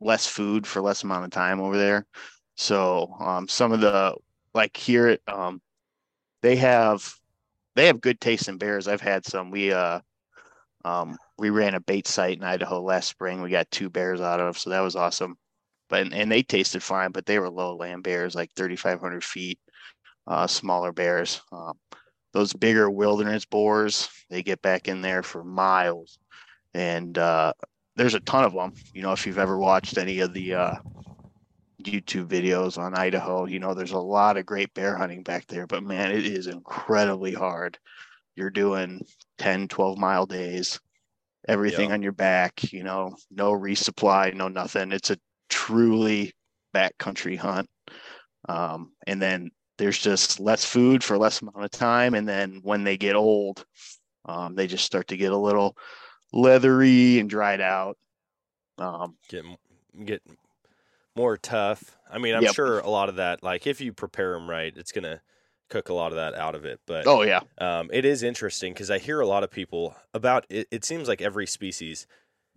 [0.00, 2.06] less food for less amount of time over there.
[2.56, 4.14] So um, some of the
[4.54, 5.60] like here, at, um,
[6.42, 7.14] they have
[7.74, 8.88] they have good tasting bears.
[8.88, 9.50] I've had some.
[9.50, 10.00] We uh,
[10.84, 13.40] um, we ran a bait site in Idaho last spring.
[13.40, 15.36] We got two bears out of, so that was awesome.
[15.88, 19.58] But and they tasted fine, but they were low land bears, like 3,500 feet,
[20.26, 21.40] uh, smaller bears.
[21.52, 21.78] Um,
[22.32, 26.18] those bigger wilderness boars, they get back in there for miles.
[26.74, 27.52] And uh,
[27.96, 28.72] there's a ton of them.
[28.94, 30.74] You know, if you've ever watched any of the uh,
[31.82, 35.66] YouTube videos on Idaho, you know, there's a lot of great bear hunting back there.
[35.66, 37.78] But man, it is incredibly hard.
[38.36, 39.04] You're doing
[39.38, 40.80] 10, 12 mile days,
[41.48, 41.94] everything Yeah.
[41.94, 44.92] on your back, you know, no resupply, no nothing.
[44.92, 45.18] It's a
[45.48, 46.32] truly
[46.74, 47.68] backcountry hunt.
[48.48, 52.14] Um, and then there's just less food for less amount of time.
[52.14, 53.64] And then when they get old,
[54.24, 55.76] um, they just start to get a little
[56.32, 57.98] leathery and dried out.
[58.78, 59.44] Um, Get
[60.04, 60.22] get
[61.16, 61.96] more tough.
[62.10, 62.56] I mean, I'm Yep.
[62.56, 65.22] sure a lot of that, like if you prepare them right, it's gonna
[65.70, 66.80] cook a lot of that out of it.
[66.86, 70.46] But oh yeah, um, it is interesting because I hear a lot of people about
[70.50, 70.68] it.
[70.70, 72.06] It seems like every species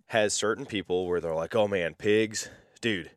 [0.08, 3.10] has certain people where they're like, "Oh man, pigs, dude,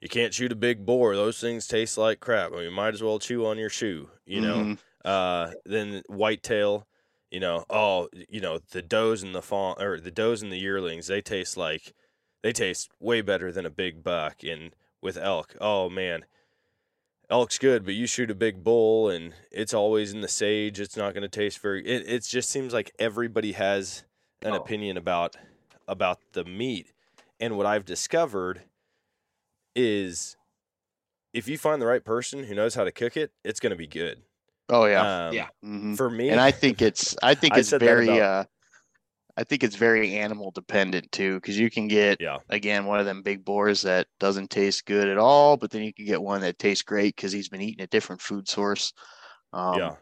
[0.00, 1.14] you can't shoot a big boar.
[1.14, 2.52] Those things taste like crap.
[2.52, 4.68] I mean, you might as well chew on your shoe." You know.
[4.68, 4.78] Mhm.
[5.04, 6.86] Uh, then whitetail,
[7.32, 10.58] you know, oh, you know, the does and the fawn or the does and the
[10.58, 11.92] yearlings, they taste like
[12.42, 14.44] they taste way better than a big buck.
[14.44, 16.24] And with elk, oh man,
[17.28, 20.80] elk's good, but you shoot a big bull and it's always in the sage.
[20.80, 21.84] It's not going to taste very.
[21.86, 24.04] It it just seems like everybody has
[24.42, 24.56] an Oh.
[24.56, 25.36] opinion about
[25.88, 26.92] about the meat.
[27.40, 28.62] And what I've discovered
[29.74, 30.36] is
[31.32, 33.76] if you find the right person who knows how to cook it, it's going to
[33.76, 34.22] be good.
[34.68, 35.26] oh yeah.
[35.28, 35.48] Um, Yeah.
[35.64, 35.96] Mhm.
[35.96, 38.44] For me, And I think it's I think I it's very about- uh
[39.36, 43.06] I think it's very animal dependent too, because you can get yeah, again one of
[43.06, 46.42] them big boars that doesn't taste good at all, but then you can get one
[46.42, 48.92] that tastes great because he's been eating a different food source.
[49.52, 49.94] Um, yeah,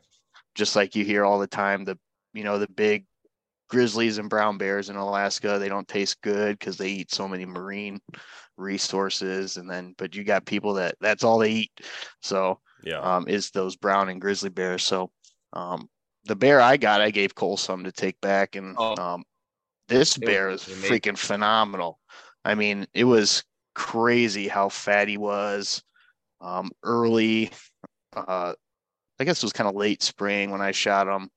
[0.55, 1.99] just like you hear all the time, the
[2.33, 3.07] you know the big
[3.69, 7.47] grizzlies and brown bears in Alaska, they don't taste good because they eat so many
[7.47, 8.01] marine
[8.57, 11.73] resources, and then but you got people that that's all they eat.
[12.21, 12.99] So yeah.
[12.99, 14.83] um, is those brown and grizzly bears.
[14.83, 15.13] So
[15.53, 15.89] um,
[16.25, 18.97] the bear I got, I gave Cole some to take back, and Oh.
[19.01, 19.25] um,
[19.89, 20.91] this It bear was is amazing.
[21.15, 22.01] freaking phenomenal.
[22.45, 25.83] I mean, it was crazy how fat he was.
[26.41, 27.51] Um, early,
[28.15, 28.55] uh,
[29.19, 31.31] I guess it was kind of late spring when I shot him.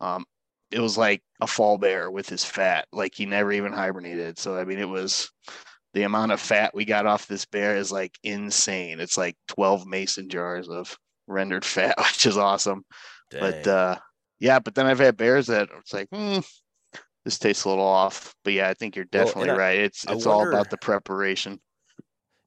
[0.00, 0.24] Um,
[0.70, 4.38] it was like a fall bear with his fat, like he never even hibernated.
[4.38, 5.30] So I mean, it was
[5.94, 9.00] the amount of fat we got off this bear is like insane.
[9.00, 10.96] It's like 12 mason jars of
[11.26, 12.84] rendered fat, which is awesome.
[13.30, 13.98] But uh,
[14.40, 16.38] yeah, but then I've had bears that it's like, hmm,
[17.24, 18.34] this tastes a little off.
[18.42, 19.78] But yeah, I think you're Well, definitely I- right.
[19.78, 21.60] It's it's all wonder- about the preparation.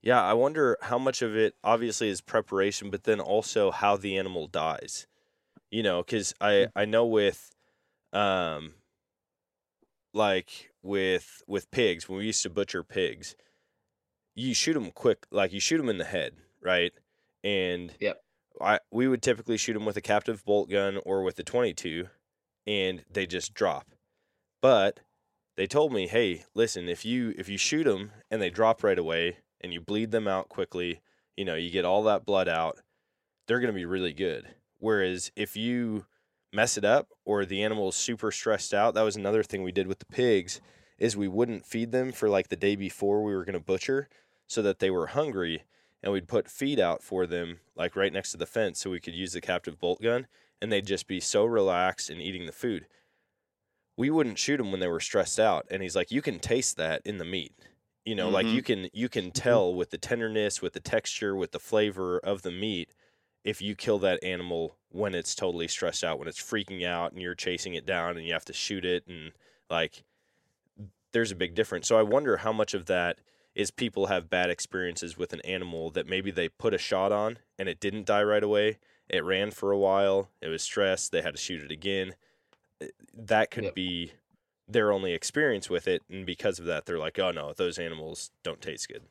[0.02, 4.18] yeah, I wonder how much of it obviously is preparation, but then also how the
[4.18, 5.08] animal dies.
[5.72, 7.50] You know, because I I know with,
[8.12, 8.76] um,
[10.14, 13.36] like with with pigs when we used to butcher pigs,
[14.36, 16.91] you shoot them quick, like you shoot them in the head, right?
[17.44, 18.22] And Yep.
[18.62, 22.08] I we would typically shoot them with a captive bolt gun or with a 22,
[22.68, 23.88] and they just drop.
[24.62, 24.99] But
[25.56, 28.97] they told me, hey, listen, if you if you shoot them and they drop right
[28.97, 31.01] away and you bleed them out quickly,
[31.38, 32.80] you know, you get all that blood out,
[33.47, 34.56] they're going to be really good.
[34.80, 36.06] Whereas if you
[36.51, 39.72] mess it up or the animal is super stressed out, that was another thing we
[39.72, 40.62] did with the pigs
[40.97, 44.08] is we wouldn't feed them for like the day before we were going to butcher
[44.47, 45.64] so that they were hungry
[46.04, 49.01] and we'd put feed out for them like right next to the fence so we
[49.01, 50.28] could use the captive bolt gun
[50.62, 52.88] and they'd just be so relaxed and eating the food.
[53.97, 56.78] We wouldn't shoot them when they were stressed out and he's like you can taste
[56.78, 57.54] that in the meat.
[58.06, 58.51] You know, like Mhm.
[58.51, 62.41] you can you can tell with the tenderness, with the texture, with the flavor of
[62.41, 62.93] the meat
[63.43, 67.22] if you kill that animal when it's totally stressed out, when it's freaking out and
[67.22, 69.34] you're chasing it down and you have to shoot it and
[69.70, 70.04] like
[71.12, 71.88] there's a big difference.
[71.88, 73.20] So I wonder how much of that
[73.56, 77.38] is people have bad experiences with an animal that maybe they put a shot on
[77.60, 78.78] and it didn't die right away.
[79.10, 82.16] It ran for a while, it was stressed, they had to shoot it again.
[82.82, 83.76] Uh, That could Yep.
[83.76, 84.14] be
[84.68, 88.32] their only experience with it and because of that they're like, "Oh no, those animals
[88.43, 89.04] don't taste good."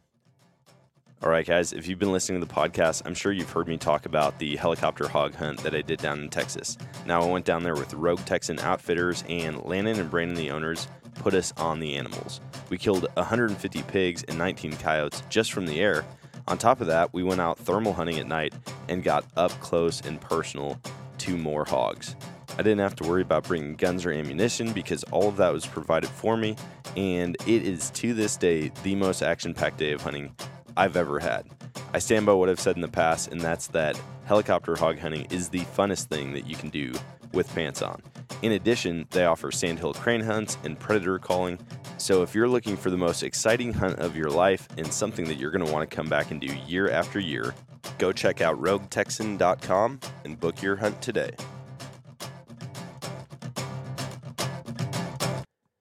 [1.22, 3.76] All right, guys, if you've been listening to the podcast, I'm sure you've heard me
[3.76, 6.76] talk about the helicopter hog hunt that I did down in Texas.
[7.07, 10.88] Now, I went down there with Rogue Texan Outfitters, and Landon and Brandon, the owners,
[11.14, 12.40] put us on the animals.
[12.70, 16.04] We killed 150 pigs and 19 coyotes just from the air.
[16.48, 18.54] On top of that, we went out thermal hunting at night
[18.88, 20.80] and got up close and personal
[21.18, 22.16] to more hogs.
[22.52, 25.66] I didn't have to worry about bringing guns or ammunition because all of that was
[25.66, 26.56] provided for me,
[26.96, 30.34] and it is to this day the most action packed day of hunting
[30.76, 31.46] I've ever had.
[31.94, 35.26] I stand by what I've said in the past, and that's that helicopter hog hunting
[35.30, 36.92] is the funnest thing that you can do
[37.33, 38.03] with pants on.
[38.43, 41.59] In addition, they offer sandhill crane hunts and predator calling.
[41.99, 45.37] So if you're looking for the most exciting hunt of your life and something that
[45.37, 47.55] you're going to want to come back and do year after year,
[47.99, 51.30] go check out roguetexan.com and book your hunt today.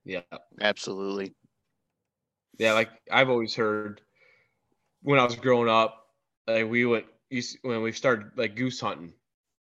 [0.05, 0.21] Yeah.
[0.61, 1.33] Absolutely.
[2.57, 4.01] Yeah, like I've always heard
[5.01, 6.05] when I was growing up,
[6.47, 7.05] like we went
[7.63, 9.13] when we started like goose hunting.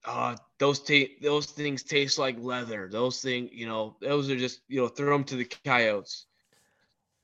[0.05, 2.87] Uh those ta- those things taste like leather.
[2.91, 6.25] Those things, you know, those are just you know throw them to the coyotes.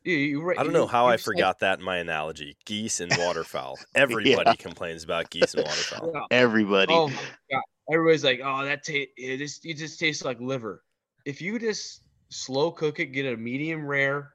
[0.04, 2.56] You, you, right- I don't know how I just like- forgot that in my analogy.
[2.66, 3.80] Geese and waterfowl.
[3.96, 6.12] Everybody complains about geese and waterfowl.
[6.14, 6.22] Yeah.
[6.30, 6.94] Everybody.
[6.94, 7.16] Oh my
[7.50, 7.62] god!
[7.92, 10.84] Everybody's like, "Oh, that ta- it just it just tastes like liver."
[11.26, 14.34] If you just slow cook it, get a medium rare,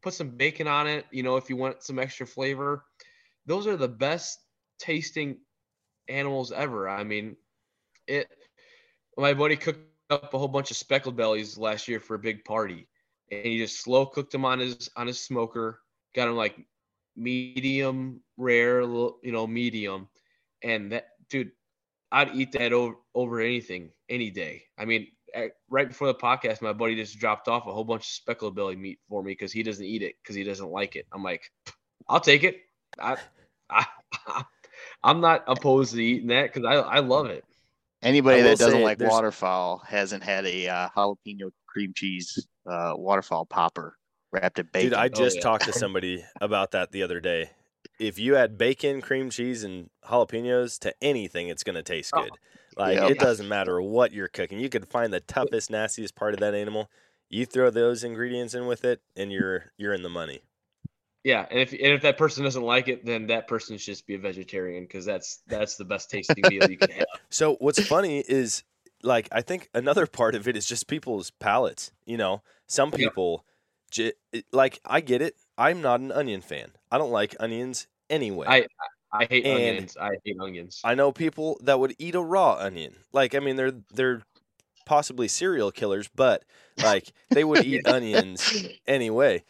[0.00, 1.04] put some bacon on it.
[1.10, 2.84] You know, if you want some extra flavor,
[3.46, 4.38] those are the best
[4.78, 5.38] tasting
[6.08, 6.88] animals ever.
[6.88, 7.36] I mean,
[8.06, 8.28] it.
[9.16, 9.80] My buddy cooked
[10.10, 12.88] up a whole bunch of speckled bellies last year for a big party,
[13.30, 15.80] and he just slow cooked them on his on his smoker.
[16.14, 16.56] Got them like
[17.16, 20.08] medium rare, little- you know, medium,
[20.62, 21.52] and that dude,
[22.12, 24.64] I'd eat that over over anything any day.
[24.78, 28.02] I mean, at, right before the podcast, my buddy just dropped off a whole bunch
[28.02, 30.96] of speckled belly meat for me because he doesn't eat it because he doesn't like
[30.96, 31.06] it.
[31.12, 31.50] I'm like,
[32.08, 32.56] I'll take it.
[33.00, 33.16] I,
[33.70, 33.86] I,
[35.02, 37.44] I'm not opposed to eating that because I, I love it.
[38.04, 43.46] Anybody that doesn't like there's- waterfowl hasn't had a uh, jalapeno cream cheese uh, waterfowl
[43.46, 43.96] popper
[44.32, 44.90] wrapped in bacon.
[44.90, 45.42] Dude, I Oh, just yeah.
[45.42, 47.50] talked to somebody about that the other day.
[47.98, 52.22] If you add bacon, cream cheese, and jalapenos to anything, it's going to taste Oh,
[52.22, 52.32] good.
[52.76, 53.10] Like, Yep.
[53.12, 54.58] it doesn't matter what you're cooking.
[54.58, 56.90] You could find the toughest, nastiest part of that animal.
[57.30, 60.42] You throw those ingredients in with it, and you're you're in the money.
[61.24, 64.06] Yeah, and if and if that person doesn't like it, then that person should just
[64.06, 67.06] be a vegetarian because that's that's the best tasting meal you can have.
[67.30, 68.62] So what's funny is
[69.02, 71.90] like I think another part of it is just people's palates.
[72.04, 73.08] You know, some Yeah.
[73.08, 73.44] people
[73.90, 74.12] j-
[74.52, 75.34] like I get it.
[75.56, 76.72] I'm not an onion fan.
[76.92, 78.46] I don't like onions anyway.
[78.48, 78.66] I
[79.10, 79.96] I hate And- onions.
[79.96, 80.80] I hate onions.
[80.84, 82.96] I know people that would eat a raw onion.
[83.12, 84.22] Like I mean they're they're
[84.84, 86.44] possibly serial killers, but
[86.82, 89.42] like they would eat onions anyway.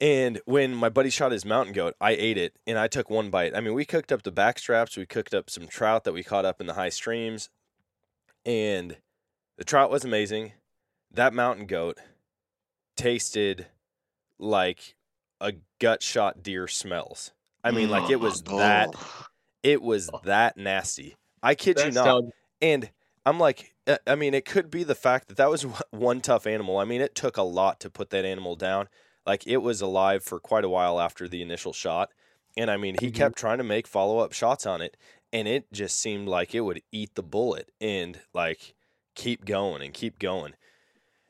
[0.00, 3.28] And when my buddy shot his mountain goat, I ate it and I took one
[3.30, 3.54] bite.
[3.54, 6.22] I mean, we cooked up the back straps, we cooked up some trout that we
[6.22, 7.50] caught up in the high streams,
[8.46, 8.96] and
[9.58, 10.52] the trout was amazing.
[11.12, 11.98] That mountain goat
[12.96, 13.66] tasted
[14.38, 14.94] like
[15.40, 17.32] a gut shot deer smells.
[17.62, 19.26] I mean, like it was that Oh.
[19.62, 21.16] it was that nasty.
[21.42, 22.04] I kid you not.
[22.04, 22.32] sounds-
[22.62, 22.90] And
[23.26, 26.46] I'm like, uh, I mean, it could be the fact that that was one tough
[26.46, 26.78] animal.
[26.78, 28.88] I mean, it took a lot to put that animal down.
[29.26, 32.10] Like, it was alive for quite a while after the initial shot.
[32.56, 33.14] And I mean, he Mhm.
[33.14, 34.96] kept trying to make follow up shots on it.
[35.32, 38.74] And it just seemed like it would eat the bullet and like
[39.14, 40.54] keep going and keep going.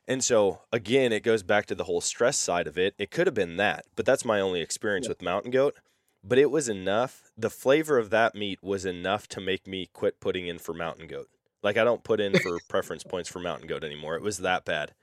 [0.08, 2.94] And so, again, it goes back to the whole stress side of it.
[2.98, 5.76] It could have been that, but that's my only experience with mountain goat.
[6.24, 7.30] But it was enough.
[7.36, 11.06] The flavor of that meat was enough to make me quit putting in for mountain
[11.06, 11.28] goat.
[11.62, 14.16] Like I don't put in for preference points for mountain goat anymore.
[14.16, 14.94] It was that bad.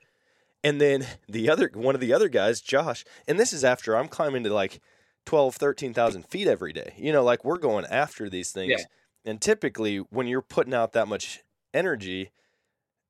[0.64, 4.08] And then the other one of the other guys, Josh, and this is after I'm
[4.08, 4.80] climbing to like
[5.26, 6.94] 12, 13,000 feet every day.
[6.96, 8.70] You know, like we're going after these things.
[8.70, 8.84] Yeah.
[9.24, 11.40] And typically, when you're putting out that much
[11.72, 12.30] energy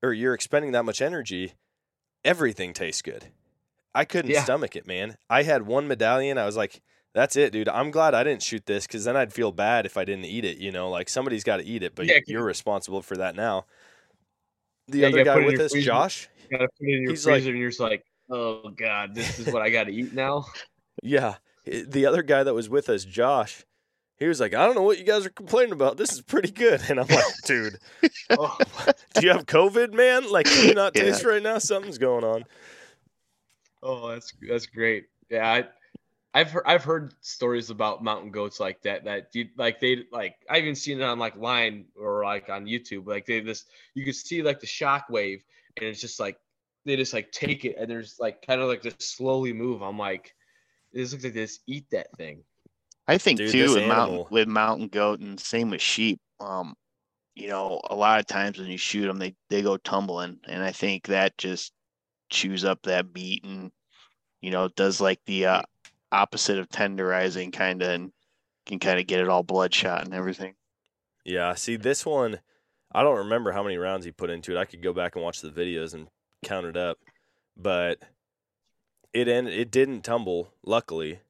[0.03, 1.55] or you're expending that much energy,
[2.25, 3.27] everything tastes good.
[3.95, 4.45] I couldn't Yeah.
[4.45, 5.17] stomach it, man.
[5.31, 6.39] I had one medallion.
[6.39, 6.83] I was like,
[7.15, 7.69] that's it, dude.
[7.69, 10.45] I'm glad I didn't shoot this because then I'd feel bad if I didn't eat
[10.45, 10.59] it.
[10.59, 13.65] You know, like somebody's got to eat it, but Yeah, you're responsible for that now.
[14.89, 15.85] The Yeah, other guy put it in with us.
[15.85, 18.71] Josh, You gotta put it in your He's like- freezer, and you're just like, oh
[18.71, 20.47] god, this is what I got to eat now.
[21.03, 21.37] Yeah.
[21.65, 23.65] The other guy that was with us, Josh,
[24.17, 25.97] he was like, I don't know what you guys are complaining about.
[25.97, 26.81] This is pretty good.
[26.91, 27.79] And I'm like, dude,
[28.31, 28.57] oh,
[29.15, 30.29] do you have COVID, man?
[30.29, 31.05] Like, can you not Yeah.
[31.05, 31.59] taste right now?
[31.59, 32.45] Something's going on.
[33.83, 35.07] oh, that's that's great.
[35.31, 35.65] Yeah, I,
[36.35, 39.05] I've heard I've heard stories about mountain goats like that.
[39.05, 42.67] That you like they like I even seen it on like line or like on
[42.67, 43.07] YouTube.
[43.07, 45.45] Like they this you could see like the shock wave,
[45.81, 46.39] and it's just like
[46.85, 49.83] they just like take it, and there's like kind of like just slowly move.
[49.83, 50.35] I'm like,
[50.93, 52.43] this looks like they just eat that thing.
[53.07, 56.21] I think Dude, too with mountain with mountain goat and same with sheep.
[56.41, 56.75] Um,
[57.35, 60.63] you know, a lot of times when you shoot them, they they go tumbling, and
[60.63, 61.73] I think that just
[62.31, 63.71] chews up that meat and
[64.43, 65.63] you know does like the uh,
[66.13, 68.13] opposite of tenderizing, kind of, and
[68.67, 70.55] can kind of get it all bloodshot and everything.
[71.25, 71.55] Yeah.
[71.55, 72.41] See, this one,
[72.99, 74.59] I don't remember how many rounds he put into it.
[74.59, 76.09] I could go back and watch the videos and
[76.45, 76.99] count it up,
[77.57, 78.01] but
[79.13, 81.21] it ended, it didn't tumble, luckily.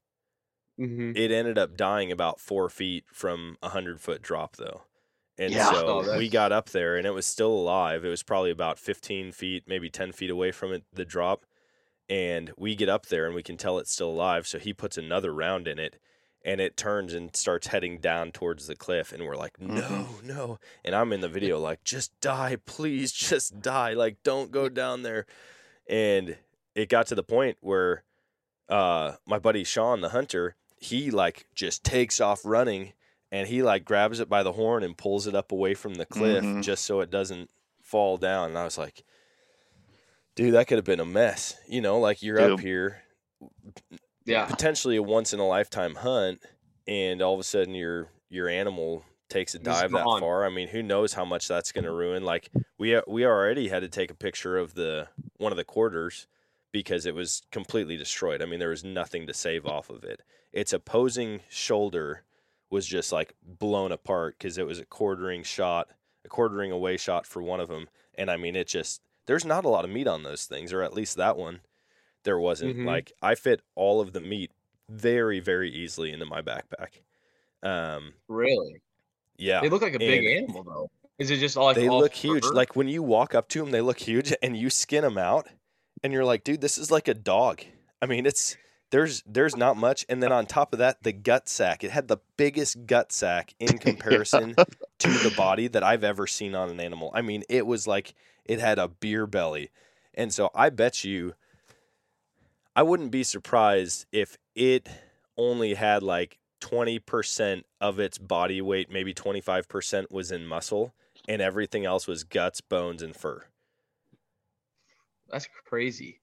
[0.78, 1.16] Mm-hmm.
[1.16, 4.82] it ended up dying about four feet from a hundred foot drop though.
[5.36, 5.72] And Yeah.
[5.72, 8.04] so Oh, we got up there and it was still alive.
[8.04, 11.44] It was probably about 15 feet, maybe 10 feet away from it, the drop.
[12.08, 14.46] And we get up there and we can tell it's still alive.
[14.46, 15.96] So he puts another round in it
[16.48, 19.12] and it turns and starts heading down towards the cliff.
[19.12, 20.22] And we're like, no, Mhm.
[20.24, 20.58] no.
[20.82, 23.92] And I'm in the video like, just die, please, just die.
[23.92, 25.26] Like, don't go down there.
[25.86, 26.38] And
[26.74, 28.02] it got to the point where
[28.70, 32.92] uh, my buddy Sean, the hunter, he like just takes off running
[33.32, 36.06] and he like grabs it by the horn and pulls it up away from the
[36.06, 36.62] cliff Mhm.
[36.62, 37.50] just so it doesn't
[37.82, 38.48] fall down.
[38.50, 39.04] And I was like,
[40.34, 41.56] dude, that could have been a mess.
[41.68, 43.02] You know, like you're up here,
[44.28, 44.46] Yeah.
[44.46, 46.42] potentially a once in a lifetime hunt,
[46.86, 50.44] and all of a sudden your your animal takes a dive that far.
[50.44, 52.24] I mean, who knows how much that's going to ruin?
[52.24, 56.26] Like we we already had to take a picture of the one of the quarters
[56.72, 58.42] because it was completely destroyed.
[58.42, 60.22] I mean, there was nothing to save off of it.
[60.52, 62.24] Its opposing shoulder
[62.70, 65.88] was just like blown apart because it was a quartering shot,
[66.24, 67.88] a quartering away shot for one of them.
[68.14, 70.82] And I mean, it just there's not a lot of meat on those things, or
[70.82, 71.60] at least that one
[72.28, 72.76] there wasn't.
[72.76, 72.84] Mhm.
[72.84, 74.50] Like I fit all of the meat
[74.90, 77.00] very very easily into my backpack.
[77.62, 78.82] Um, Really?
[79.38, 80.90] yeah, They look like a big And- animal though.
[81.18, 82.44] Is it just all like they all look huge.
[82.44, 85.48] Like when you walk up to them, they look huge, and you skin them out,
[86.04, 87.62] and you're like, dude, this is like a dog.
[88.00, 88.56] I mean, it's
[88.90, 91.82] there's there's not much, and then on top of that, the gut sack.
[91.82, 96.54] It had the biggest gut sack in comparison to the body that I've ever seen
[96.54, 97.10] on an animal.
[97.14, 98.14] I mean, it was like
[98.44, 99.70] it had a beer belly,
[100.14, 101.34] and so I bet you,
[102.78, 104.88] I wouldn't be surprised if it
[105.36, 106.38] only had like.
[106.60, 110.92] 20% of its body weight, maybe 25% was in muscle,
[111.28, 113.44] and everything else was guts, bones, and fur.
[115.30, 116.18] That's crazy.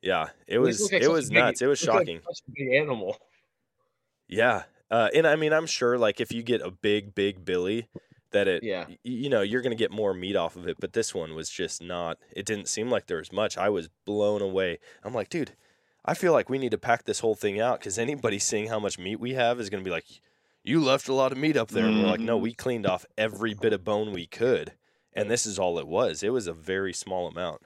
[0.00, 1.62] Yeah, it was like it was big- nuts.
[1.62, 2.20] It was like shocking.
[2.72, 3.16] animal.
[4.28, 7.88] Yeah, uh, and I mean, I'm sure like if you get a big, big Billy,
[8.30, 8.86] that it, Yeah.
[9.02, 10.76] you know, you're gonna get more meat off of it.
[10.78, 12.18] But this one was just not.
[12.36, 13.58] It didn't seem like there was much.
[13.58, 14.78] I was blown away.
[15.02, 15.56] I'm like, dude,
[16.04, 18.80] I feel like we need to pack this whole thing out because anybody seeing how
[18.80, 20.06] much meat we have is gonna be like,
[20.64, 21.86] you left a lot of meat up there.
[21.86, 22.42] And we're like, no, Mhm.
[22.42, 24.72] we cleaned off every bit of bone we could,
[25.12, 26.22] and this is all it was.
[26.22, 27.62] It was a very small amount.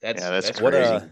[0.00, 0.94] That's Yeah, that's that's What crazy.
[0.94, 1.08] uh,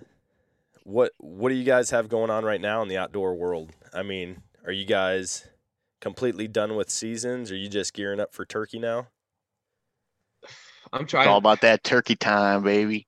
[0.85, 3.73] what what do you guys have going on right now in the outdoor world?
[3.93, 5.47] I mean, are you guys
[6.01, 7.51] completely done with seasons?
[7.51, 9.09] Are you just gearing up for turkey now?
[10.93, 11.29] I'm It's trying.
[11.29, 13.07] all about that turkey time, baby.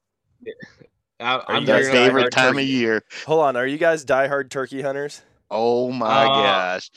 [1.20, 2.62] I, Are I'm you That guys very diehard favorite time turkey.
[2.62, 3.02] of year.
[3.26, 5.22] Hold on, are you guys diehard turkey hunters?
[5.50, 6.90] Oh my Uh, gosh.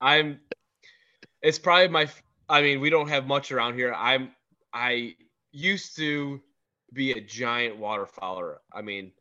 [0.00, 0.40] I'm.
[1.42, 2.08] It's probably my.
[2.48, 3.92] I mean, we don't have much around here.
[3.94, 4.30] I'm.
[4.72, 5.14] I
[5.52, 6.40] used to
[6.92, 8.56] be a giant waterfowler.
[8.72, 9.12] I mean,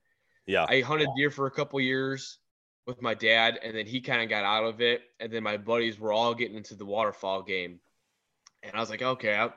[0.45, 0.65] Yeah.
[0.69, 2.37] I hunted deer for a couple years
[2.85, 5.01] with my dad, and then he kind of got out of it.
[5.19, 7.79] And then my buddies were all getting into the waterfowl game,
[8.63, 9.49] and I was like, okay, I,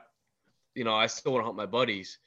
[0.75, 2.17] you know, I still want to hunt my buddies.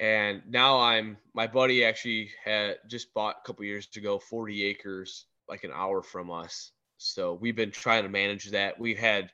[0.00, 5.26] And now I'm my buddy actually had just bought a couple years ago 40 acres,
[5.48, 6.72] like an hour from us.
[6.98, 8.78] So we've been trying to manage that.
[8.78, 9.30] We've had,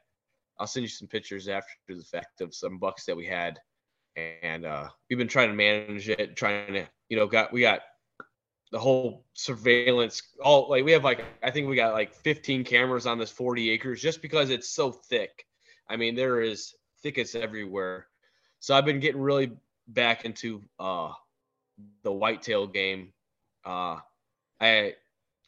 [0.58, 3.58] I'll send you some pictures after the fact of some bucks that we had,
[4.16, 7.80] and uh, we've been trying to manage it, trying to, you know, got we got
[8.74, 13.06] the whole surveillance all like we have like i think we got like 15 cameras
[13.06, 15.46] on this 40 acres just because it's so thick
[15.88, 18.08] i mean there is thickets everywhere
[18.58, 19.52] so i've been getting really
[19.89, 21.11] back into uh
[22.05, 23.12] the whitetail game
[23.64, 23.97] uh
[24.61, 24.93] i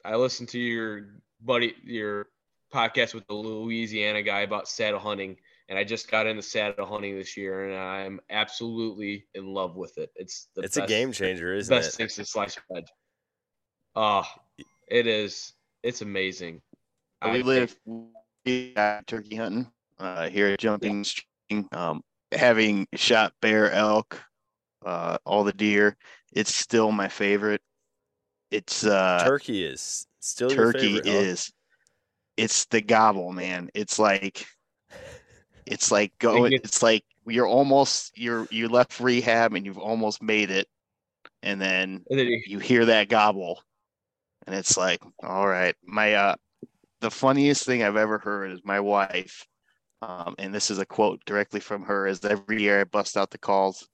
[0.05, 1.07] i listened to your
[1.41, 2.27] buddy your
[2.73, 5.37] podcast with the louisiana guy about saddle hunting
[5.69, 9.97] and i just got into saddle hunting this year and i'm absolutely in love with
[9.99, 11.97] it it's the It's a game changer, isn't it best it?
[11.97, 12.85] thing since sliced bread.
[13.95, 14.25] Oh,
[14.89, 15.53] it is.
[15.83, 16.61] It's amazing.
[17.25, 18.75] we I- live we
[19.07, 21.69] turkey hunting uh, here at Jumping String.
[21.73, 24.23] Um, having shot bear, elk,
[24.85, 25.97] uh, all the deer,
[26.33, 27.63] it's still my favorite.
[28.51, 31.21] It's uh, Turkey is still your turkey favorite, huh?
[31.21, 31.53] is.
[32.37, 33.71] It's the gobble, man.
[33.75, 34.47] It's like,
[35.67, 36.53] it's like going.
[36.63, 40.69] It's like you're almost you're you left rehab and you've almost made it,
[41.43, 43.63] and then and then you- you hear that gobble
[44.47, 46.35] and it's like all right my uh
[47.01, 49.47] the funniest thing i've ever heard is my wife
[50.07, 53.31] um and this is a quote directly from her is every year i bust out
[53.31, 53.89] the calls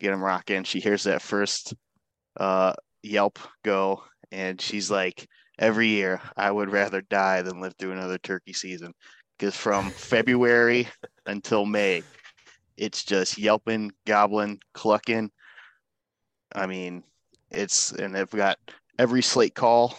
[0.00, 1.74] get them rocking she hears that first
[2.38, 4.02] uh yelp go
[4.32, 5.26] and she's like
[5.58, 8.92] every year i would rather die than live through another turkey season
[9.38, 10.88] because from february
[11.26, 12.02] until may
[12.76, 15.30] it's just yelping gobbling clucking
[16.54, 17.04] i mean
[17.50, 18.58] it's and I've got
[18.98, 19.96] every slate call,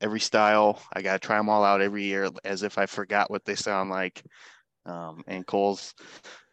[0.00, 0.80] every style.
[0.92, 3.90] I gotta try them all out every year as if I forgot what they sound
[3.90, 4.22] like.
[4.86, 5.94] Um, and Cole's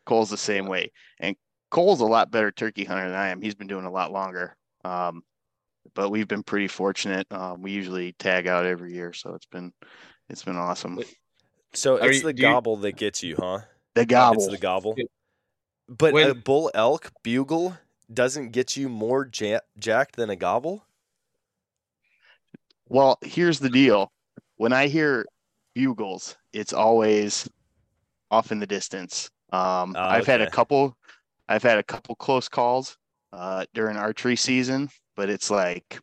[0.06, 0.92] Cole's the same way.
[1.20, 1.36] And
[1.70, 3.42] Cole's a lot better turkey hunter than I am.
[3.42, 4.56] He's been doing a lot longer.
[4.84, 5.24] Um,
[5.96, 7.28] but we've been pretty fortunate.
[7.32, 9.72] Um, we usually tag out every year, so it's been
[10.30, 11.00] it's been awesome.
[11.74, 13.60] So it's you- the do you- gobble that gets you, huh?
[13.96, 14.44] The gobble.
[14.44, 14.94] It's the gobble.
[14.96, 15.08] Good.
[15.90, 17.78] But a bull elk bugle
[18.14, 20.86] doesn't get you more ja- jacked than a gobble.
[22.88, 24.12] Well, here's the deal.
[24.58, 25.26] When I hear
[25.74, 27.50] bugles, it's always
[28.32, 29.30] off in the distance.
[29.54, 30.98] Um, Ah, I've had a couple,
[31.48, 32.98] I've had a couple close calls
[33.34, 36.00] uh, during archery season, but it's like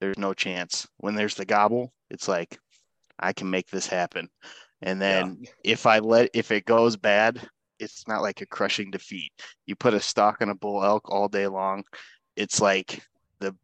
[0.00, 0.86] there's no chance.
[0.98, 2.58] When there's the gobble, it's like
[3.18, 4.28] I can make this happen.
[4.80, 7.46] And then if I let, if it goes bad,
[7.80, 9.32] it's not like a crushing defeat.
[9.66, 11.82] You put a stock on a bull elk all day long,
[12.36, 13.02] it's like
[13.40, 13.54] the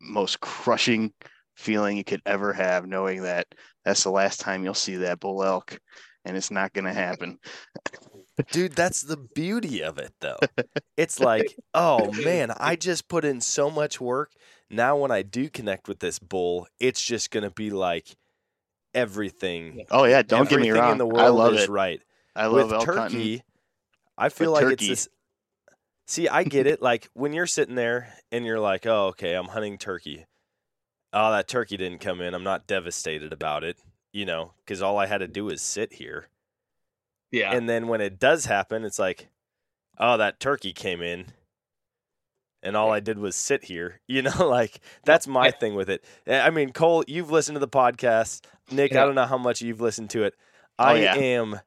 [0.00, 1.12] most crushing
[1.54, 3.46] feeling you could ever have, knowing that
[3.84, 5.78] that's the last time you'll see that bull elk,
[6.24, 7.38] and it's not going to happen.
[8.50, 10.38] Dude, that's the beauty of it, though.
[10.96, 14.30] It's like, oh man, I just put in so much work.
[14.70, 18.14] Now, when I do connect with this bull, it's just gonna be like
[18.94, 19.84] everything.
[19.90, 20.92] Oh yeah, don't get me wrong.
[20.92, 21.68] in the world I love is it.
[21.70, 22.00] right.
[22.36, 23.42] I love with elk turkey.
[24.16, 25.08] I feel But like it's turkey- this.
[26.06, 26.82] See, I get it.
[26.82, 30.26] Like when you're sitting there and you're like, "Oh, okay, I'm hunting turkey."
[31.12, 32.34] Oh, that turkey didn't come in.
[32.34, 33.78] I'm not devastated about it,
[34.14, 36.28] you know, because all I had to do is sit here.
[37.32, 37.52] yeah.
[37.52, 39.28] And then when it does happen, it's like,
[39.98, 41.26] "Oh, that turkey came in."
[42.62, 46.04] And all I did was sit here, you know, like that's my thing with it.
[46.26, 48.44] Eh, I mean, Cole, you've listened to the podcast.
[48.70, 50.34] Nick, I don't know how much you've listened to it.
[50.78, 51.14] Oh, I yeah.
[51.16, 51.60] am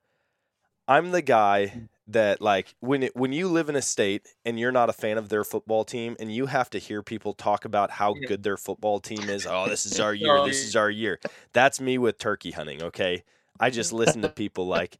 [0.87, 4.71] I'm the guy that like when it, when you live in a state and you're
[4.71, 7.91] not a fan of their football team and you have to hear people talk about
[7.91, 8.27] how Yeah.
[8.27, 9.45] good their football team is.
[9.45, 10.39] Oh, this is our year.
[10.45, 11.19] This is our year.
[11.53, 13.23] That's me with turkey hunting, okay?
[13.59, 14.97] I just listen to people like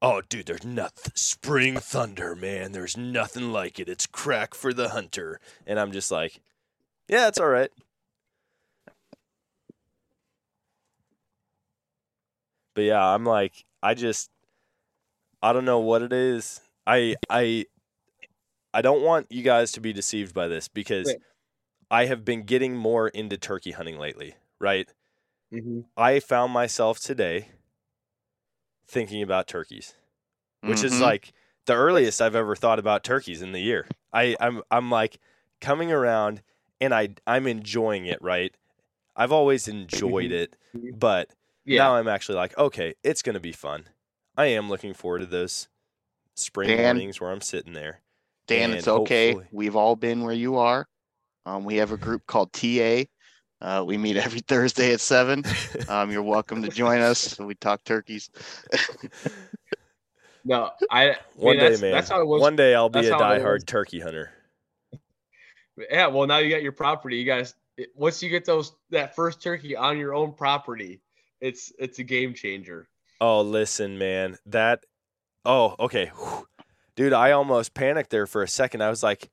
[0.00, 1.12] Oh, dude, there's nothing.
[1.16, 2.70] Spring Thunder, man.
[2.70, 3.88] There's nothing like it.
[3.88, 5.40] It's crack for the hunter.
[5.66, 6.40] And I'm just like,
[7.08, 7.70] yeah, it's all right.
[12.74, 14.30] But yeah, I'm like, I just,
[15.42, 16.60] I don't know what it is.
[16.86, 17.66] I, I,
[18.74, 21.18] I don't want you guys to be deceived by this because Right.
[21.90, 24.92] I have been getting more into turkey hunting lately, right?
[25.50, 25.84] Mhm.
[25.98, 27.50] I found myself today
[28.86, 29.94] thinking about turkeys
[30.64, 31.02] which is Mhm.
[31.02, 31.32] like
[31.66, 33.88] the earliest I've ever thought about turkeys in the year.
[34.12, 35.18] I, I'm I'm like
[35.60, 36.42] coming around
[36.80, 38.54] and I I'm enjoying it, right?
[39.16, 40.56] I've always enjoyed it,
[40.92, 41.30] but
[41.64, 41.78] yeah.
[41.78, 43.88] now I'm actually like, okay, it's gonna be fun.
[44.38, 45.66] I am looking forward to those
[46.36, 46.96] spring Dan?
[46.96, 48.00] mornings where I'm sitting there.
[48.46, 49.32] Dan, and it's okay.
[49.32, 50.86] hopefully- We've all been where you are.
[51.44, 53.04] Um, we have a group called TA.
[53.60, 55.44] Uh, we meet every Thursday at seven.
[55.88, 57.38] Um, you're welcome to join us.
[57.38, 58.28] We talk turkeys.
[60.44, 61.10] no, I.
[61.12, 61.92] I One mean, day, that's, man.
[61.92, 62.42] That's how it was.
[62.42, 64.30] One day I'll be that's a how it diehard turkey hunter.
[65.90, 66.08] Yeah.
[66.08, 67.16] Well, now you got your property.
[67.16, 67.54] You guys,
[67.94, 71.00] once you get those that first turkey on your own property,
[71.40, 72.86] it's it's a game changer.
[73.20, 74.38] Oh, listen, man.
[74.46, 74.84] That.
[75.44, 76.10] Oh, okay.
[76.16, 76.46] Whew.
[76.96, 78.82] Dude, I almost panicked there for a second.
[78.82, 79.30] I was like,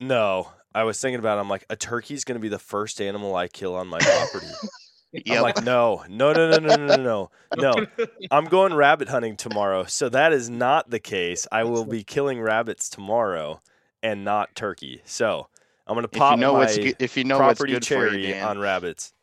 [0.00, 1.38] no, I was thinking about.
[1.38, 3.98] It, I'm like, a turkey's going to be the first animal I kill on my
[3.98, 4.46] property.
[5.30, 7.86] I'm like, no, no, no, no, no, no, no, no, no.
[8.30, 11.46] I'm going rabbit hunting tomorrow, so that is not the case.
[11.50, 13.62] I will be killing rabbits tomorrow
[14.02, 15.00] and not turkey.
[15.04, 15.48] So
[15.86, 17.72] I'm going to if pop you know my what's good, if you know what's property
[17.74, 19.14] good for you, Dan, on rabbits.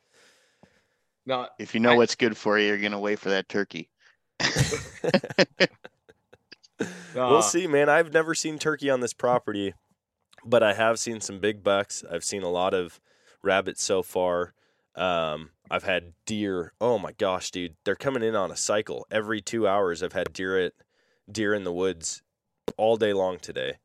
[1.25, 3.89] No, if you know I- what's good for you, you're gonna wait for that turkey.
[7.15, 7.89] we'll uh, see, man.
[7.89, 9.73] I've never seen turkey on this property,
[10.45, 12.03] but I have seen some big bucks.
[12.09, 12.99] I've seen a lot of
[13.41, 14.53] rabbits so far.
[14.95, 16.73] Um, I've had deer.
[16.79, 20.03] Oh my gosh, dude, they're coming in on a cycle every two hours.
[20.03, 20.73] I've had deer at
[21.31, 22.21] deer in the woods
[22.77, 23.77] all day long today.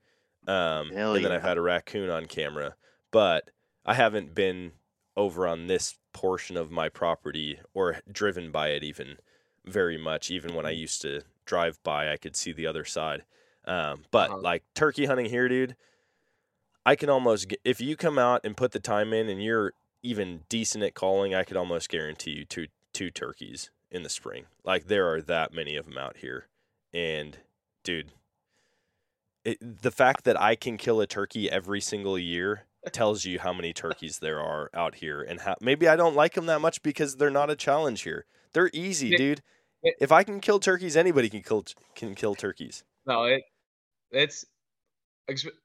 [0.46, 2.74] Um, Hell and then I've had a raccoon on camera,
[3.11, 3.50] but
[3.84, 4.72] I haven't been
[5.16, 9.16] over on this portion of my property or driven by it even
[9.68, 10.30] very much.
[10.30, 13.24] Even when I used to drive by, I could see the other side.
[13.64, 14.40] Um, but Uh-huh.
[14.40, 15.76] like turkey hunting here, dude,
[16.86, 19.72] I can almost get, if you come out and put the time in and you're
[20.02, 24.46] even decent at calling, I could almost guarantee you two two turkeys in the spring.
[24.64, 26.46] Like there are that many of them out here,
[26.94, 27.38] and
[27.84, 28.12] dude,
[29.44, 33.52] it, the fact that I can kill a turkey every single year tells you how
[33.52, 36.82] many turkeys there are out here, and how maybe I don't like them that much
[36.82, 38.24] because they're not a challenge here.
[38.54, 39.42] They're easy, dude.
[39.82, 39.92] Yeah.
[40.00, 41.64] If I can kill turkeys, anybody can kill
[41.94, 42.84] can kill turkeys.
[43.06, 43.42] No, it
[44.10, 44.44] it's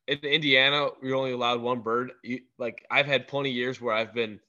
[0.07, 0.89] in Indiana.
[1.01, 2.11] You're only allowed one bird.
[2.23, 4.39] You, like I've had plenty of years where I've been.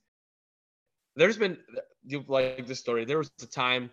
[1.17, 1.59] There's been
[2.05, 3.05] you like this story.
[3.05, 3.91] There was a time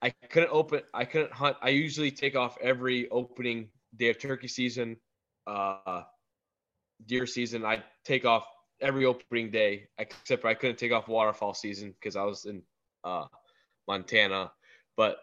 [0.00, 0.82] I couldn't open.
[0.94, 1.56] I couldn't hunt.
[1.60, 4.96] I usually take off every opening day of turkey season,
[5.46, 6.02] uh,
[7.06, 7.64] deer season.
[7.64, 8.46] I take off
[8.80, 12.62] every opening day except for I couldn't take off waterfowl season because I was in
[13.02, 13.26] uh,
[13.88, 14.52] Montana.
[14.98, 15.18] But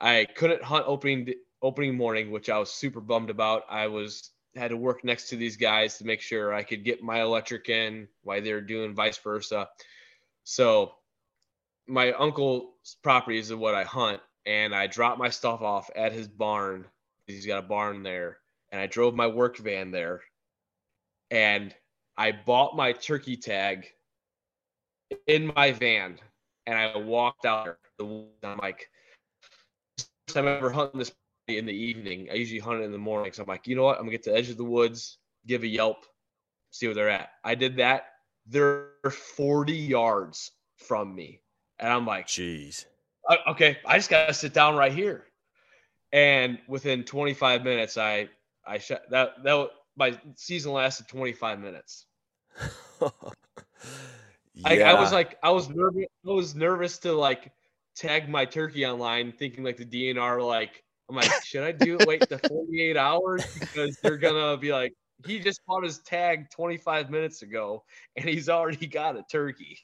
[0.00, 3.64] I couldn't hunt opening opening morning, which I was super bummed about.
[3.70, 7.02] I was had to work next to these guys to make sure I could get
[7.02, 9.68] my electric in while they were doing vice versa.
[10.44, 10.92] So
[11.86, 16.28] my uncle's property is what I hunt, and I dropped my stuff off at his
[16.28, 16.84] barn.
[17.26, 18.38] He's got a barn there,
[18.70, 20.20] and I drove my work van there,
[21.30, 21.74] and
[22.16, 23.86] I bought my turkey tag
[25.26, 26.18] in my van,
[26.66, 27.78] and I walked out there.
[28.42, 28.90] I'm like,
[30.34, 31.12] time I ever hunting this
[31.48, 32.28] in the evening.
[32.30, 33.32] I usually hunt it in the morning.
[33.32, 33.96] So I'm like, you know what?
[33.98, 36.04] I'm gonna get to the edge of the woods, give a yelp,
[36.70, 37.30] see where they're at.
[37.44, 38.04] I did that.
[38.46, 41.40] They're 40 yards from me,
[41.78, 42.84] and I'm like, Jeez.
[43.28, 45.26] "Uh, okay, I just gotta sit down right here.
[46.12, 48.28] And within 25 minutes, I
[48.66, 52.06] I shut that that my season lasted 25 minutes.
[54.64, 56.06] I, I was like, I was nervous.
[56.26, 57.52] I was nervous to like
[57.96, 60.46] tag my turkey online, thinking like the DNR.
[60.46, 62.06] Like, I'm like, should I do it?
[62.06, 64.94] Wait the 48 hours because they're gonna be like,
[65.26, 67.84] he just bought his tag 25 minutes ago,
[68.16, 69.78] and he's already got a turkey.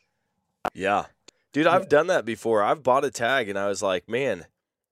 [0.75, 1.07] Yeah.
[1.53, 2.63] Dude, I've done that before.
[2.63, 4.47] I've bought a tag and I was like, man,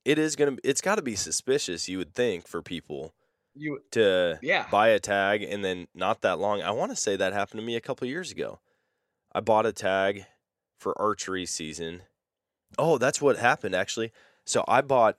[0.05, 3.15] it is going to it's got to be suspicious, you would think, for people
[3.55, 6.61] You, to yeah, buy a tag and then not that long.
[6.63, 8.59] I want to say that happened to me a couple years ago.
[9.33, 10.25] I bought a tag
[10.79, 12.03] for archery season.
[12.77, 14.13] Oh, that's what happened actually.
[14.45, 15.17] So I bought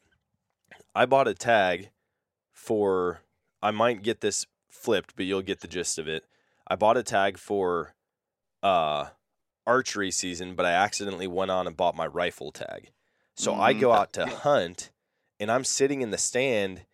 [0.93, 1.89] I bought a tag
[2.51, 3.21] for
[3.61, 6.25] I might get this flipped, but you'll get the gist of it.
[6.67, 7.93] I bought a tag for
[8.61, 9.07] uh
[9.65, 12.91] archery season, but I accidentally went on and bought my rifle tag.
[13.35, 13.79] So I Mm.
[13.79, 14.91] go out to hunt
[15.39, 16.85] and I'm sitting in the stand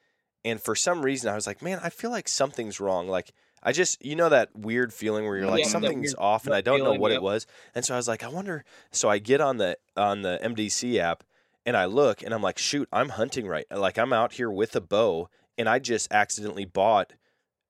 [0.44, 3.08] and for some reason I was like, man, I feel like something's wrong.
[3.08, 3.34] Like
[3.66, 6.54] I just you know that weird feeling where you're like Yeah, something's weird off and
[6.54, 7.48] I don't know what it was.
[7.74, 11.00] And so I was like, I wonder so I get on the on the MDC
[11.00, 11.24] app
[11.66, 13.66] and I look and I'm like, shoot, I'm hunting right.
[13.72, 17.14] Like I'm out here with a bow and I just accidentally bought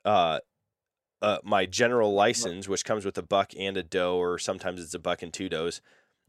[0.04, 0.40] uh
[1.22, 4.94] uh, my general license, which comes with a buck and a doe, or sometimes it's
[4.94, 5.82] a buck and two does.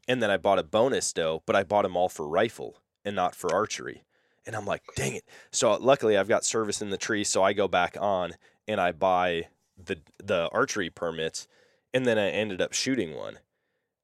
[0.08, 3.14] And then I bought a bonus doe, but I bought them all for rifle and
[3.14, 4.04] not for archery.
[4.46, 5.24] And I'm like, dang it.
[5.50, 8.36] So luckily I've got service in the tree, so I go back on
[8.66, 9.48] and I buy
[9.82, 11.46] the the archery permits,
[11.94, 13.38] and then I ended up shooting one.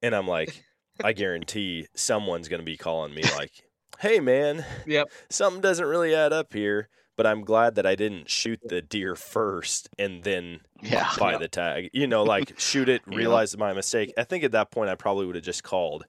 [0.03, 0.65] And I'm like,
[1.03, 3.53] I guarantee someone's gonna be calling me like,
[4.01, 5.11] hey man, Yep.
[5.31, 6.89] something doesn't really add up here.
[7.15, 11.09] But I'm glad that I didn't shoot the deer first and then Yeah.
[11.19, 11.91] buy the tag.
[11.93, 13.17] You know, like shoot it, Yeah.
[13.19, 14.13] realize my mistake.
[14.17, 16.07] I think at that point I probably would have just called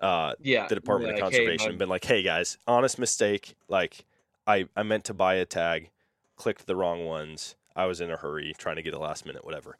[0.00, 0.66] uh, yeah.
[0.66, 3.54] the Department of like, hey, Conservation my- and been like, "Hey guys, honest mistake.
[3.68, 4.04] Like,
[4.46, 5.90] I I meant to buy a tag,
[6.36, 7.56] clicked the wrong ones.
[7.76, 9.78] I was in a hurry, trying to get a last minute whatever."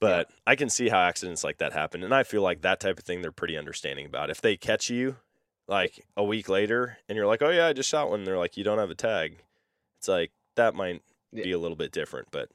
[0.00, 2.98] But I can see how accidents like that happen, and I feel like that type
[2.98, 4.30] of thing they're pretty understanding about.
[4.30, 5.16] If they catch you
[5.66, 8.38] like a week later and you're like, "Oh yeah, I just shot one," and they're
[8.38, 9.42] like, "You don't have a tag,"
[9.98, 11.02] it's like that might
[11.42, 12.50] be a little bit different, but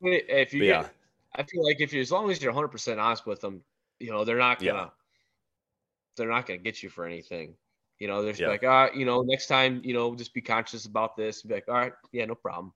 [0.00, 0.88] If you But get yeah.
[1.36, 3.64] I feel like if you, as long as you're 100 percent honest with them,
[3.98, 4.92] you know, they're not gonna,
[6.16, 7.56] they're not gonna get you for anything.
[7.98, 8.46] You know, they're just Yeah.
[8.46, 11.42] like, ah, you know, next time, you know, just be conscious about this.
[11.42, 12.74] Be like, all right, yeah, no problem.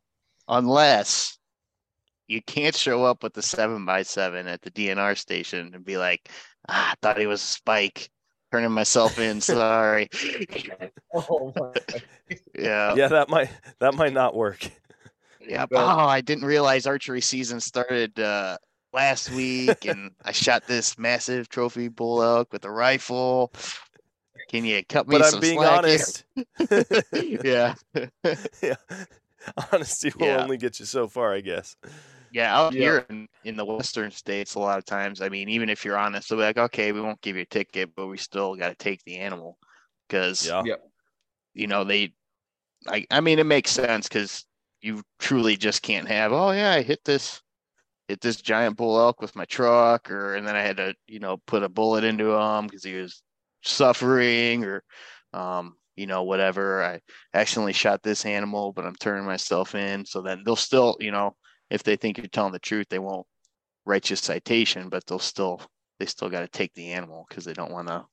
[0.49, 1.39] Unless
[2.27, 5.97] you can't show up with the seven by seven at the DNR station and be
[5.97, 6.31] like,
[6.69, 8.11] ah, I thought he was a spike.
[8.51, 10.09] Turning myself in, sorry.
[11.13, 11.73] Oh my.
[12.59, 12.95] yeah.
[12.95, 14.67] yeah, that might that might not work.
[15.47, 15.67] Yeah.
[15.71, 18.57] Well- oh, I didn't realize archery season started uh,
[18.95, 23.53] last week, and I shot this massive trophy bull elk with a rifle.
[24.51, 26.25] Can you cut me But I'm being slack honest.
[26.71, 26.85] here?
[27.45, 27.75] yeah.
[28.63, 28.77] yeah.
[29.73, 30.37] Honesty will Yeah.
[30.37, 31.77] only get you so far, I guess.
[32.31, 32.81] Yeah, out Yeah.
[32.81, 35.97] here in, in the western states, a lot of times, I mean, even if you're
[35.97, 38.69] honest, they'll be like, okay, we won't give you a ticket, but we still got
[38.69, 39.59] to take the animal
[40.09, 40.63] because, Yeah.
[40.65, 40.77] Yeah.
[41.55, 42.15] you know, they,
[42.89, 44.47] I, I mean, it makes sense because
[44.83, 47.43] you truly just can't have, oh, yeah, I hit this,
[48.09, 51.21] hit this giant bull elk with my truck, or, and then I had to, you
[51.21, 53.23] know, put a bullet into him because he was
[53.65, 54.85] suffering or,
[55.33, 56.83] um, you know, whatever.
[56.85, 57.01] I
[57.35, 60.07] accidentally shot this animal, but I'm turning myself in.
[60.07, 61.37] So then they'll still, you know,
[61.71, 63.27] if they think you're telling the truth, they won't
[63.87, 65.63] write you a citation, but they'll still
[66.01, 68.07] they still got to take the animal because they don't want to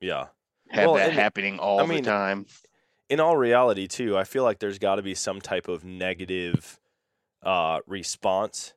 [0.00, 0.28] Yeah.
[0.70, 2.46] have Well, that happening all I mean, the time.
[3.08, 6.80] in all reality too i feel like there's got to be some type of negative
[7.42, 8.74] uh response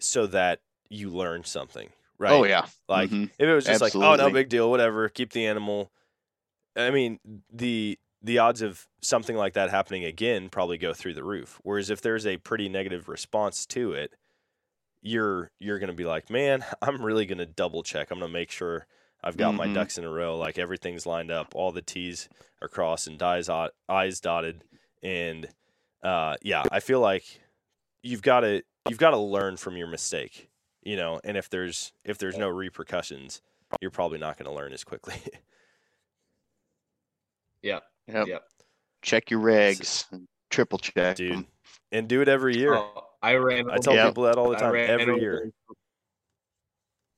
[0.00, 3.30] so that you learn something right Oh yeah, like Mhm.
[3.38, 5.92] if it was just like oh no big deal whatever keep the animal
[6.76, 7.18] i mean
[7.52, 11.58] the the odds of something like that happening again probably go through the roof.
[11.62, 14.12] Whereas if there's a pretty negative response to it
[15.02, 18.10] you're you're going to be like man i'm really going to double check.
[18.10, 18.86] I'm going to make sure
[19.24, 19.74] i've got my Mhm.
[19.74, 20.36] ducks in a row.
[20.36, 22.28] Like everything's lined up all the t's
[22.60, 24.64] are crossed and i's dotted.
[25.02, 25.48] And
[26.02, 27.24] uh yeah i feel like
[28.02, 30.48] you've got to you've got to learn from your mistake
[30.82, 31.20] you know?
[31.24, 33.40] And if there's if there's no repercussions
[33.80, 35.14] you're probably not going to learn as quickly
[37.62, 37.82] Yep.
[38.08, 38.42] Yep.
[39.02, 40.04] Check your regs,
[40.50, 41.16] triple check.
[41.16, 41.46] dude 'em.
[41.92, 43.70] and do it every year Oh, I ran.
[43.70, 44.08] i tell Yep.
[44.08, 45.52] people that all the time every over year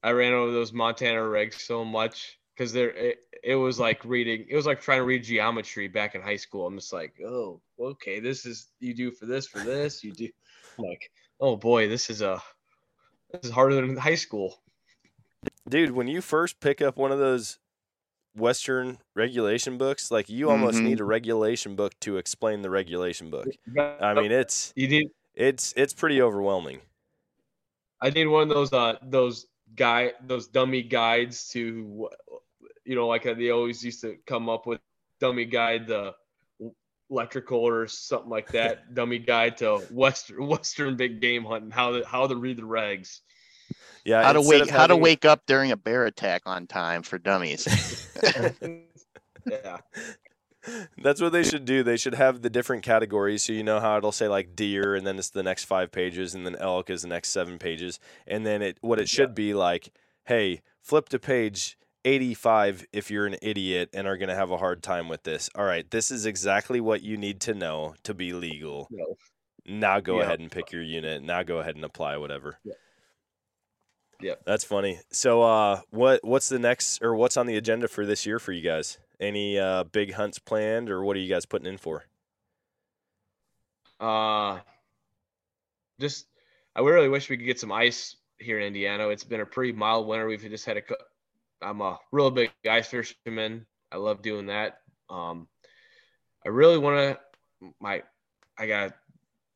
[0.03, 4.47] I ran over those Montana regs so much because there it, it was like reading.
[4.49, 6.67] It was like trying to read geometry back in high school.
[6.67, 10.03] I'm just like, oh, okay, this is you do for this for this.
[10.03, 10.29] You do
[10.77, 11.09] like,
[11.41, 12.43] oh boy, this is a
[13.33, 14.61] this is harder than high school.
[15.69, 17.59] dude when you first pick up one of those
[18.35, 20.85] western regulation books like you almost Mhm.
[20.85, 25.07] need a regulation book to explain the regulation book i mean it's you need.
[25.35, 26.81] it's it's pretty overwhelming
[28.01, 32.09] I need one of those uh those guy those dummy guides to
[32.85, 34.81] you know like they always used to come up with
[35.21, 36.15] dummy guide the
[37.11, 42.07] electrical or something like that dummy guide to western western big game hunting how to
[42.07, 43.21] how to read the regs
[44.05, 47.03] yeah How to wake of how to wake up during a bear attack on time
[47.03, 47.67] for dummies.
[49.49, 49.79] yeah
[51.03, 51.83] That's what they should do.
[51.83, 55.05] They should have the different categories so you know how it'll say like deer and
[55.05, 57.99] then it's the next 5 pages and then elk is the next 7 pages
[58.29, 59.93] and then it what it should be like,
[60.27, 64.57] hey, flip to page 85 if you're an idiot and are going to have a
[64.59, 65.51] hard time with this.
[65.57, 68.87] All right, this is exactly what you need to know to be legal.
[68.91, 69.17] no.
[69.65, 70.25] Now go Yeah.
[70.25, 71.23] ahead and pick your unit.
[71.23, 72.59] Now go ahead and apply whatever.
[72.65, 72.73] Yeah.
[74.23, 74.35] Yeah.
[74.45, 75.01] That's funny.
[75.11, 78.53] So uh what what's the next or what's on the agenda for this year for
[78.53, 78.99] you guys?
[79.21, 82.05] Any uh big hunts planned or what are you guys putting in for?
[84.03, 84.59] uh
[86.01, 86.27] just
[86.75, 89.73] i really wish we could get some ice here in indiana it's been a pretty
[89.73, 90.83] mild winter we've just had a
[91.63, 95.47] i'm a real big ice fisherman i love doing that um
[96.45, 98.03] i really want to my
[98.59, 98.93] i got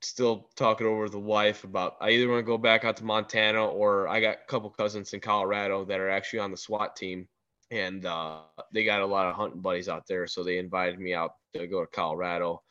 [0.00, 3.04] still talking over with the wife about i either want to go back out to
[3.04, 6.96] montana or i got a couple cousins in colorado that are actually on the swat
[6.96, 7.26] team
[7.70, 8.38] and uh,
[8.72, 11.66] they got a lot of hunting buddies out there so they invited me out to
[11.66, 12.62] go to colorado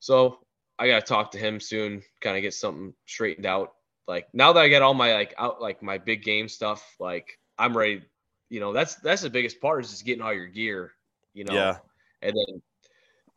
[0.00, 0.38] so
[0.78, 3.72] I gotta talk to him soon, kind of get something straightened out.
[4.06, 7.38] Like now that I get all my like out like my big game stuff, like
[7.58, 8.02] I'm ready.
[8.50, 10.92] You know, that's that's the biggest part is just getting all your gear.
[11.32, 11.78] You know, Yeah.
[12.20, 12.62] and then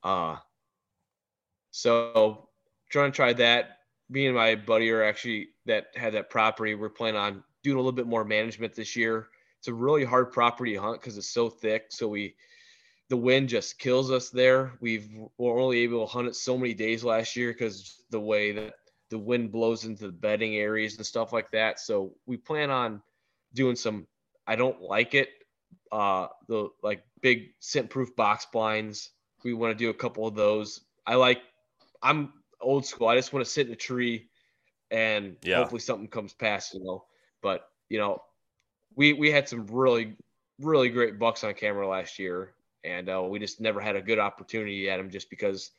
[0.04, 0.38] uh
[1.72, 2.49] so
[2.90, 3.78] trying to try that.
[4.10, 6.76] Me and my buddy are actually that had that property.
[6.76, 9.28] We're planning on doing a little bit more management this year.
[9.60, 11.88] It's a really hard property to hunt because it's so thick.
[11.90, 12.36] So we
[13.10, 14.74] the wind just kills us there.
[14.82, 18.52] We've we're only able to hunt it so many days last year because the way
[18.52, 18.74] that
[19.10, 21.80] the wind blows into the bedding areas and stuff like that.
[21.80, 23.02] So we plan on
[23.54, 24.08] doing some.
[24.48, 25.30] I don't like it.
[25.92, 29.12] Uh, the like big scent proof box blinds.
[29.44, 30.82] We want to do a couple of those.
[31.06, 31.42] I like.
[32.02, 32.32] I'm
[32.62, 33.08] old school.
[33.08, 34.30] I just want to sit in a tree,
[34.92, 35.70] and Yeah.
[35.70, 37.06] hopefully something comes past, you know.
[37.42, 38.24] But you know,
[38.96, 40.18] we we had some really
[40.60, 42.54] really great bucks on camera last year,
[42.84, 45.72] and uh, we just never had a good opportunity at them just because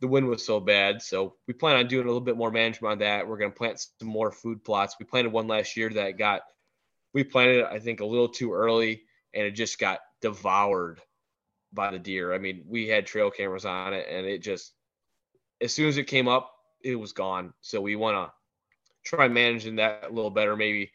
[0.00, 1.02] the wind was so bad.
[1.02, 3.26] So we plan on doing a little bit more management on that.
[3.28, 4.96] We're going to plant some more food plots.
[4.98, 6.42] We planted one last year that got
[7.14, 9.04] we planted it I think a little too early,
[9.34, 11.00] and it just got devoured
[11.72, 12.34] by the deer.
[12.34, 14.74] I mean, we had trail cameras on it, and it just
[15.62, 16.52] as soon as it came up,
[16.82, 17.54] it was gone.
[17.60, 18.32] So we want to
[19.04, 20.56] try managing that a little better.
[20.56, 20.92] Maybe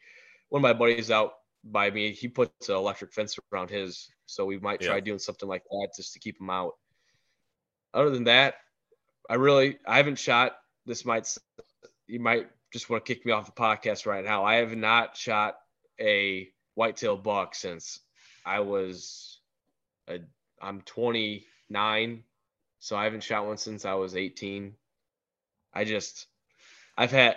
[0.50, 4.44] one of my buddies out by me, he puts an electric fence around his, so
[4.44, 5.00] we might try Yeah.
[5.00, 6.76] doing something like that just to keep him out.
[7.94, 8.56] Other than that,
[9.28, 10.58] I really I haven't shot.
[10.86, 11.36] This might
[12.06, 14.44] you might just want to kick me off the podcast right now.
[14.44, 15.58] I have not shot
[16.00, 18.00] a whitetail buck since
[18.44, 19.40] I was
[20.08, 20.20] a
[20.60, 22.24] I'm 29,
[22.80, 24.74] so I haven't shot one since I was 18.
[25.74, 26.26] I just
[26.96, 27.36] I've had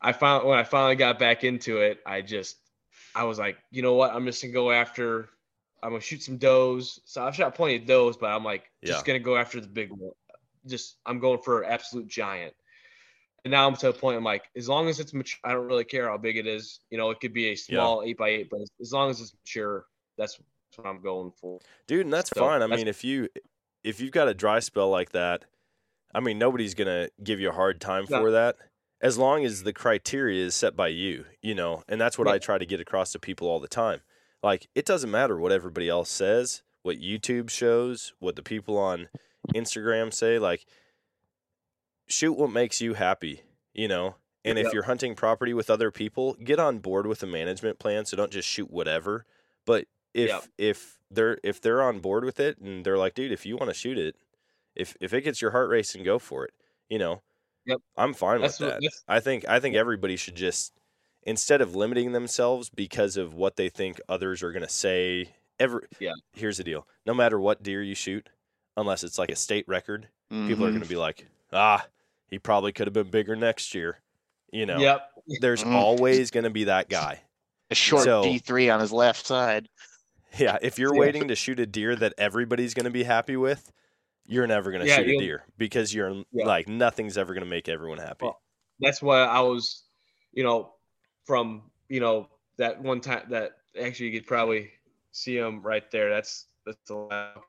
[0.00, 2.56] I found when I finally got back into it, I just
[3.14, 4.12] I was like, you know what?
[4.14, 5.28] I'm just gonna go after.
[5.82, 7.00] I'm gonna shoot some does.
[7.04, 9.90] So I've shot plenty of does, but I'm like just gonna go after the big
[9.90, 10.12] one.
[10.66, 12.54] Just I'm going for an absolute giant.
[13.44, 14.16] And now I'm to a point.
[14.16, 16.80] I'm like, as long as it's mature, I don't really care how big it is.
[16.90, 19.20] You know, it could be a small eight by eight, but as- as long as
[19.20, 20.38] it's mature, that's
[20.76, 21.60] what I'm going for.
[21.86, 23.28] dude and that's So, fine i that's- mean if you
[23.84, 25.44] if you've got a dry spell like that
[26.14, 28.20] i mean nobody's gonna give you a hard time No.
[28.20, 28.56] for that
[29.00, 32.38] as long as the criteria is set by you you know and that's what i
[32.38, 34.00] try to get across to people all the time.
[34.42, 39.08] Like it doesn't matter what everybody else says what youtube shows what the people on
[39.54, 40.64] instagram say like
[42.06, 43.42] shoot what makes you happy
[43.74, 44.16] you know?
[44.44, 48.04] And if you're hunting property with other people get on board with a management plan
[48.06, 49.26] so don't just shoot whatever
[49.66, 50.44] but if Yep.
[50.58, 53.70] if they're if they're on board with it and they're like dude if you want
[53.70, 54.16] to shoot it
[54.74, 56.52] if if it gets your heart racing go for it
[56.88, 57.22] you know
[57.66, 57.78] Yep.
[57.96, 60.72] i'm fine That's with that i think i think everybody should just
[61.24, 65.30] instead of limiting themselves because of what they think others are going to say
[65.60, 66.12] every Yeah.
[66.32, 68.28] here's the deal no matter what deer you shoot
[68.76, 70.72] unless it's like a state record people are Mhm.
[70.72, 71.86] going to be like ah
[72.28, 74.00] he probably could have been bigger next year
[74.52, 75.10] you know Yep.
[75.40, 75.72] there's Mhm.
[75.74, 77.20] always going to be that guy
[77.70, 79.68] a short So- D three on his left side.
[80.36, 81.08] Yeah, if you're Yeah.
[81.08, 83.72] waiting to shoot a deer that everybody's going to be happy with,
[84.26, 86.44] you're never going to Yeah, shoot a deer because you're Yeah.
[86.44, 88.32] like nothing's ever going to make everyone happy.
[88.32, 88.42] Well,
[88.80, 89.88] that's why I was,
[90.32, 90.74] you know,
[91.24, 94.72] from you know that one time that actually you could probably
[95.12, 96.10] see him right there.
[96.10, 97.40] That's that's the last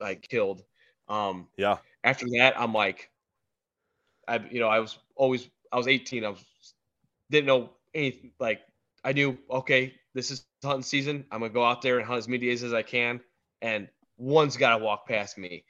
[0.00, 0.64] I killed.
[1.08, 3.10] Um, yeah, after that, I'm like,
[4.28, 6.24] I you know I was always I was 18.
[6.24, 6.44] I was
[7.30, 8.32] didn't know anything.
[8.38, 8.62] Like
[9.04, 11.24] I knew okay, this is hunting season.
[11.30, 13.20] I'm gonna go out there and hunt as many days as I can,
[13.60, 15.64] and one's got to walk past me.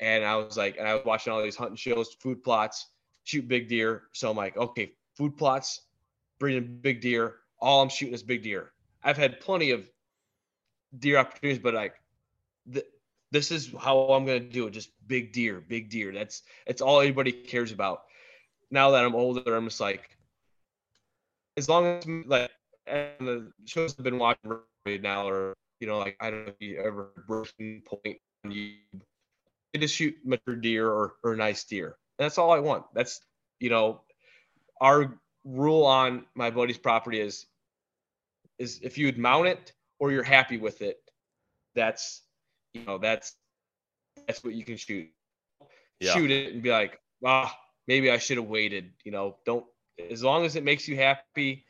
[0.00, 2.86] And I was like, and I was watching all these hunting shows, food plots,
[3.24, 4.04] shoot big deer.
[4.12, 5.82] So I'm like, okay, food plots,
[6.38, 7.36] bringing big deer.
[7.60, 8.72] All I'm shooting is big deer.
[9.02, 9.88] I've had plenty of
[10.98, 11.94] deer opportunities, but like,
[12.72, 12.86] th-
[13.30, 14.70] this is how I'm gonna do it.
[14.72, 16.12] Just big deer, big deer.
[16.12, 18.02] That's that's all anybody cares about.
[18.70, 20.16] Now that I'm older, I'm just like,
[21.56, 22.50] as long as like
[22.86, 26.52] and the shows I've been watching right now are you know like I don't know
[26.58, 29.00] if you ever Broken Point on YouTube.
[29.72, 31.96] They just shoot mature deer or or nice deer.
[32.18, 32.84] And that's all I want.
[32.94, 33.20] That's
[33.60, 34.02] you know
[34.80, 37.46] our rule on my buddy's property is
[38.58, 40.98] is if you would mount it or you're happy with it,
[41.74, 42.22] that's
[42.74, 43.34] you know that's
[44.26, 45.08] that's what you can shoot.
[46.00, 46.12] Yeah.
[46.12, 47.54] Shoot it and be like, ah,
[47.86, 48.92] maybe I should have waited.
[49.04, 49.64] You know, don't
[50.10, 51.65] as long as it makes you happy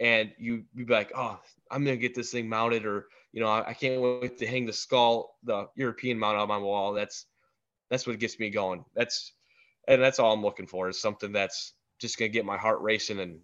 [0.00, 1.40] and you you be like, oh,
[1.70, 4.66] I'm gonna get this thing mounted, or you know, I, I can't wait to hang
[4.66, 6.92] the skull, the European mount on my wall.
[6.92, 7.26] That's
[7.90, 8.84] that's what gets me going.
[8.94, 9.32] That's
[9.88, 13.20] and that's all I'm looking for is something that's just gonna get my heart racing
[13.20, 13.40] and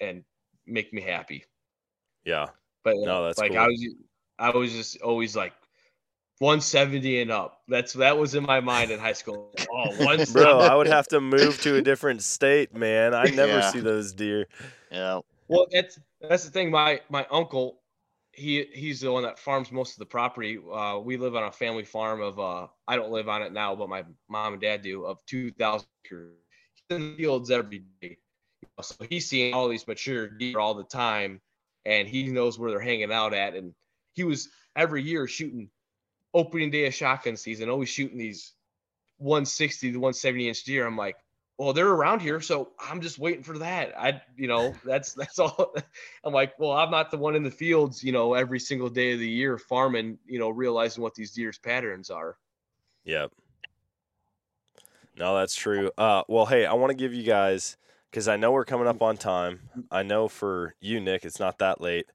[0.00, 0.24] and
[0.66, 1.44] make me happy.
[2.24, 2.48] yeah,
[2.84, 3.56] But No, that's like cool.
[3.56, 3.86] I was
[4.38, 5.52] I was just always like
[6.38, 7.62] 170 and up.
[7.68, 9.52] That's that was in my mind in high school.
[9.72, 13.14] Oh, bro, I would have to move to a different state, man.
[13.14, 13.70] I never Yeah.
[13.72, 14.46] see those deer.
[14.90, 15.20] Yeah.
[15.48, 16.70] Well, that's that's the thing.
[16.70, 17.80] My my uncle,
[18.32, 20.58] he he's the one that farms most of the property.
[20.72, 23.74] Uh, we live on a family farm of uh, I don't live on it now,
[23.74, 26.36] but my mom and dad do of two thousand acres.
[26.74, 28.18] He's in the fields every day,
[28.80, 31.40] so he's seeing all these mature deer all the time,
[31.84, 33.54] and he knows where they're hanging out at.
[33.54, 33.74] And
[34.14, 35.70] he was every year shooting
[36.34, 38.52] opening day of shotgun season, always shooting these
[39.18, 40.86] 160 to 170 inch deer.
[40.86, 41.16] I'm like,
[41.60, 43.92] well, they're around here, so I'm just waiting for that.
[43.94, 45.74] I, you know, that's that's all.
[46.24, 49.12] I'm like, well, I'm not the one in the fields, you know, every single day
[49.12, 52.38] of the year farming, you know, realizing what these deer's patterns are.
[53.04, 53.32] Yep.
[55.18, 55.90] No, that's true.
[55.98, 57.76] Uh, well, hey, I want to give you guys
[58.10, 59.60] because I know we're coming up on time.
[59.90, 62.06] I know for you, Nick, it's not that late.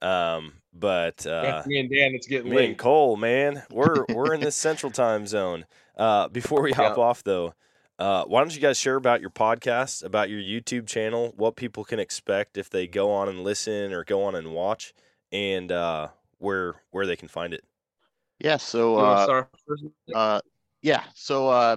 [0.00, 2.68] Um, but uh, me and Dan, it's getting me late.
[2.70, 5.66] and Cole, man, we're we're in this central time zone.
[5.94, 7.02] Uh, before we hop Yeah.
[7.02, 7.52] off, though,
[7.98, 11.84] uh, why don't you guys share about your podcast, about your YouTube channel, what people
[11.84, 14.94] can expect if they go on and listen or go on and watch,
[15.30, 17.64] and uh, where where they can find it.
[18.40, 18.56] Yeah.
[18.56, 19.44] So You uh,
[20.14, 20.40] uh,
[20.82, 21.04] yeah.
[21.14, 21.76] So uh,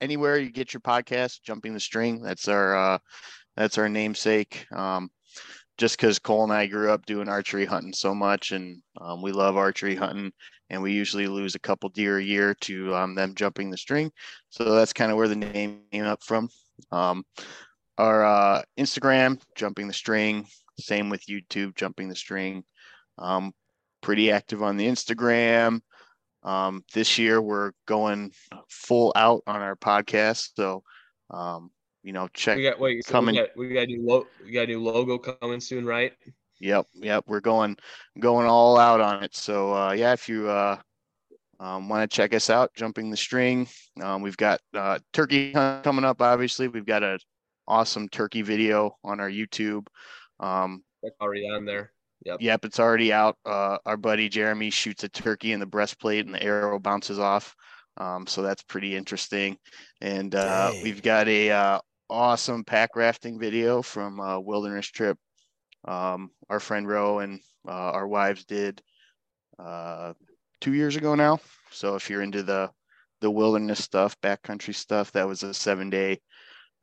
[0.00, 2.22] anywhere you get your podcast, jumping the string.
[2.22, 2.98] That's our uh,
[3.56, 4.66] that's our namesake.
[4.72, 5.10] Um,
[5.80, 9.32] just because Cole and I grew up doing archery hunting so much, and um, we
[9.32, 10.30] love archery hunting,
[10.68, 14.12] and we usually lose a couple deer a year to um, them jumping the string.
[14.50, 16.50] So that's kind of where the name came up from.
[16.92, 17.24] Um,
[17.96, 20.46] our uh, Instagram, jumping the string.
[20.78, 22.62] Same with YouTube, jumping the string.
[23.16, 23.54] Um,
[24.02, 25.80] pretty active on the Instagram.
[26.42, 28.32] Um, this year we're going
[28.68, 30.82] full out on our podcast, so
[31.30, 31.70] um,
[32.02, 32.56] you know, check.
[32.56, 33.04] We got wait.
[33.04, 33.34] So coming.
[33.34, 36.12] we got we got a new lo- we got a new logo coming soon, right?
[36.60, 37.76] Yep, yep, we're going
[38.18, 39.34] going all out on it.
[39.34, 40.76] So uh, yeah, if you uh,
[41.58, 43.66] um, want to check us out, jumping the string,
[44.02, 46.20] um, we've got uh, turkey hunt coming up.
[46.20, 47.18] Obviously, we've got a
[47.66, 49.86] awesome turkey video on our YouTube.
[50.38, 51.92] Um, That's already on there.
[52.26, 52.38] Yep.
[52.40, 53.38] Yep, it's already out.
[53.46, 57.54] Uh, our buddy Jeremy shoots a turkey in the breastplate, and the arrow bounces off.
[57.96, 59.56] Um, so that's pretty interesting.
[60.00, 61.80] And uh, we've got a uh,
[62.10, 65.18] awesome pack rafting video from uh, Wilderness Trip.
[65.84, 68.82] Um, our friend Ro and uh, our wives did
[69.58, 70.12] uh,
[70.60, 71.40] two years ago now.
[71.70, 72.70] So if you're into the
[73.20, 76.20] the wilderness stuff, backcountry stuff, that was a seven day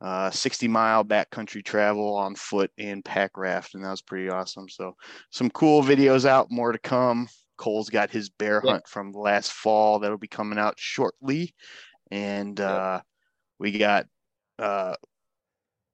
[0.00, 4.68] uh, 60 mile backcountry travel on foot and pack raft, and that was pretty awesome.
[4.68, 4.94] So,
[5.30, 7.28] some cool videos out, more to come.
[7.56, 8.72] Cole's got his bear Yeah.
[8.72, 11.54] hunt from last fall that'll be coming out shortly,
[12.10, 12.66] and Yeah.
[12.66, 13.00] uh,
[13.58, 14.06] we got
[14.58, 14.94] uh,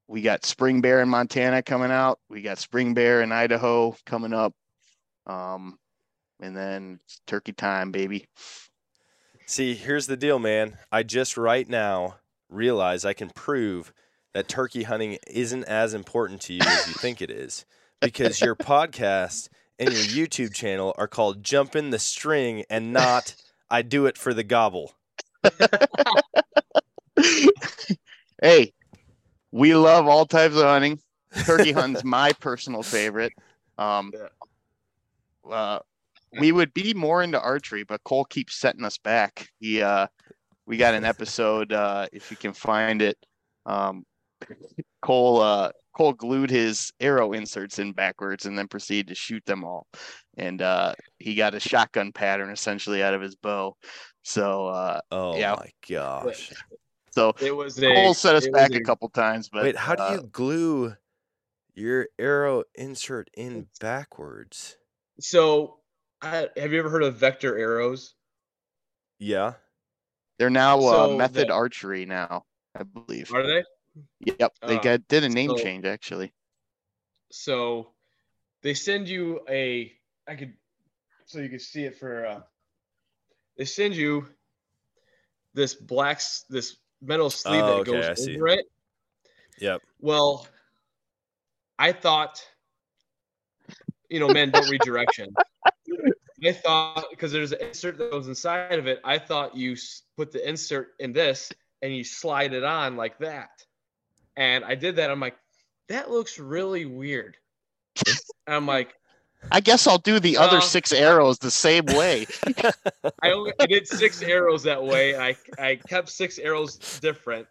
[0.08, 2.18] we got spring bear in Montana coming out.
[2.28, 4.54] We got spring bear in Idaho coming up,
[5.26, 5.78] um,
[6.40, 8.26] and then it's turkey time, baby.
[9.46, 10.78] See, here's the deal, man.
[10.90, 12.16] I just right now
[12.48, 13.92] realize I can prove
[14.32, 17.64] that turkey hunting isn't as important to you as you think it is
[18.00, 19.48] because your podcast
[19.78, 23.34] and your YouTube channel are called Jumpin' the String and not
[23.70, 24.94] I Do It for the Gobble.
[28.42, 28.72] hey,
[29.54, 30.98] we love all types of hunting.
[31.46, 33.32] Turkey hunting's my personal favorite.
[33.78, 34.12] Um,
[35.48, 35.78] uh,
[36.40, 39.48] we would be more into archery, but Cole keeps setting us back.
[39.60, 40.08] He, uh,
[40.66, 43.16] we got an episode, uh, if you can find it.
[43.64, 44.04] Um,
[45.00, 49.62] Cole, uh, Cole glued his arrow inserts in backwards and then proceeded to shoot them
[49.62, 49.86] all.
[50.36, 53.76] And uh, he got a shotgun pattern essentially out of his bow.
[54.24, 55.54] So, uh, Oh Yeah.
[55.54, 56.50] my gosh.
[57.14, 57.94] So It was a.
[57.94, 59.48] Cole set us back a- a couple times.
[59.48, 60.96] But Wait, how do uh, you glue
[61.74, 64.76] your arrow insert in backwards?
[65.20, 65.78] So,
[66.20, 68.14] I, have you ever heard of vector arrows?
[69.20, 69.54] Yeah.
[70.38, 72.44] They're now uh, method the- archery now,
[72.74, 73.32] I believe.
[73.32, 73.64] Are they?
[74.40, 76.32] Yep, they Uh, got did a name so- change actually.
[77.30, 77.90] So,
[78.62, 79.92] they send you a.
[80.26, 80.54] I could,
[81.26, 82.26] so you can see it for.
[82.26, 82.40] Uh,
[83.56, 84.26] they send you
[85.52, 88.36] this black, this metal sleeve Oh, that okay, I goes see.
[88.36, 88.66] over it.
[89.60, 89.82] Yep.
[90.00, 90.46] Well,
[91.78, 92.44] I thought,
[94.08, 95.34] you know, men don't read direction.
[96.44, 99.00] I thought because there's an insert that goes inside of it.
[99.04, 99.76] I thought you
[100.16, 101.52] put the insert in this
[101.82, 103.64] and you slide it on like that.
[104.36, 105.10] And I did that.
[105.10, 105.36] I'm like,
[105.88, 107.36] that looks really weird.
[108.46, 108.94] And I'm like,
[109.50, 112.26] I guess I'll do the other Well- six arrows the same way.
[113.22, 115.16] I only I did six arrows that way.
[115.16, 117.46] I I kept six arrows different,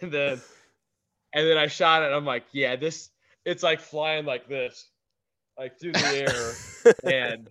[0.00, 0.40] and then
[1.34, 2.12] and then I shot it.
[2.12, 3.10] I'm like, yeah, this
[3.44, 4.88] it's like flying like this,
[5.58, 7.48] like through the air, and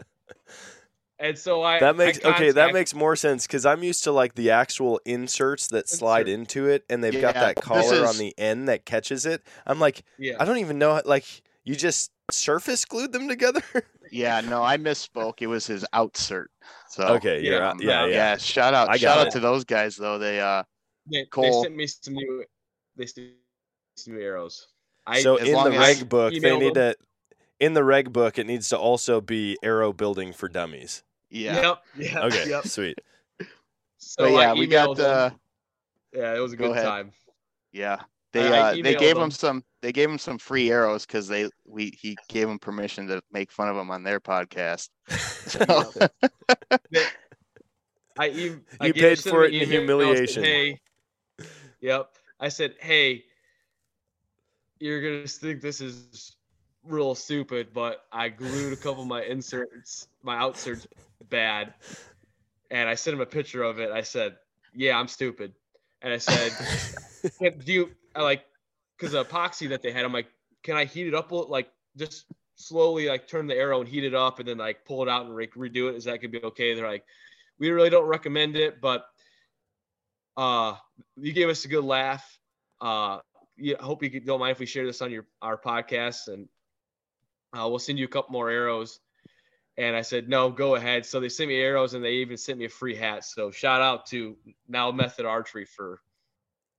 [1.20, 2.52] and so I That makes I okay.
[2.52, 6.40] That makes more sense because I'm used to like the actual inserts that slide Insert.
[6.40, 9.42] into it, and they've got that this collar on the end that catches it.
[9.66, 10.36] I'm like, yeah.
[10.40, 11.02] I don't even know.
[11.06, 11.26] Like,
[11.70, 13.62] you just surface glued them together?
[14.12, 15.42] yeah, no, I misspoke.
[15.42, 16.48] It was his outsert.
[16.90, 19.34] So okay, yeah, you're yeah, yeah, yeah, shout out I shout got out it.
[19.34, 20.18] to those guys though.
[20.18, 20.64] They uh
[21.12, 22.44] They, they sent me some new
[22.96, 23.34] they sent me
[23.98, 24.68] some new arrows.
[25.06, 26.74] I So in the reg book, they need them.
[26.74, 26.96] to.
[27.60, 31.04] In the reg book, it needs to also be arrow building for dummies.
[31.30, 31.62] yeah.
[31.62, 31.78] Yep.
[31.98, 32.26] Yeah.
[32.26, 32.66] Okay, Yep.
[32.66, 32.98] sweet.
[34.02, 35.40] So But yeah, I we got emailed them.
[36.12, 36.86] the Yeah, it was a Go good ahead.
[36.86, 37.12] time.
[37.74, 37.98] yeah.
[38.32, 39.26] They uh they gave them.
[39.26, 43.08] him some they gave him some free arrows because they we he gave him permission
[43.08, 44.90] to make fun of him on their podcast.
[45.50, 45.92] So,
[48.20, 48.26] I,
[48.80, 50.44] I You paid for it in an email, said, humiliation.
[50.44, 50.80] Hey,
[51.82, 52.10] Yep.
[52.40, 53.24] I said, hey,
[54.80, 56.36] you're gonna think this is
[56.84, 60.88] real stupid, but I glued a couple of my inserts, my outserts
[61.30, 61.74] bad.
[62.72, 63.92] And I sent him a picture of it.
[63.92, 64.38] I said,
[64.74, 65.54] Yeah, I'm stupid.
[66.02, 66.52] And I said,
[67.66, 68.44] Do you I like
[68.98, 70.28] because the epoxy that they had, I'm like,
[70.64, 72.26] can I heat it up like just
[72.56, 75.26] slowly like turn the arrow and heat it up and then like pull it out
[75.26, 75.96] and re- redo it?
[75.96, 76.74] Is that gonna be okay?
[76.74, 77.06] They're like,
[77.60, 79.06] we really don't recommend it, but
[80.38, 80.76] uh
[81.18, 82.40] you gave us a good laugh.
[82.82, 83.20] Uh
[83.58, 86.48] yeah, I hope you don't mind if we share this on your our podcast and
[87.54, 89.00] uh, we'll send you a couple more arrows.
[89.78, 91.06] And I said, no, go ahead.
[91.06, 93.24] So they sent me arrows and they even sent me a free hat.
[93.24, 94.36] So shout out to
[94.68, 96.02] now Method Archery for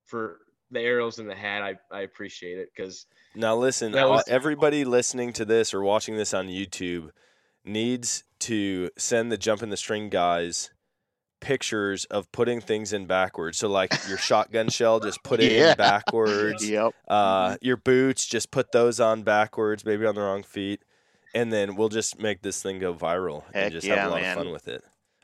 [0.05, 0.39] for
[0.71, 1.63] the arrows in the hat.
[1.63, 6.17] I, I appreciate it because Now listen, was- uh, everybody listening to this or watching
[6.17, 7.11] this on YouTube
[7.65, 10.71] needs to send the Jumping the String guys
[11.41, 13.57] pictures of putting things in backwards.
[13.59, 15.71] So like your shotgun shell, just put it Yeah.
[15.73, 16.69] in backwards.
[16.69, 16.95] Yep.
[17.09, 20.83] Uh, your boots, just put those on backwards, maybe on the wrong feet,
[21.35, 24.11] and then we'll just make this thing go viral Heck and just yeah, have a
[24.15, 24.37] lot man.
[24.39, 24.83] of fun with it.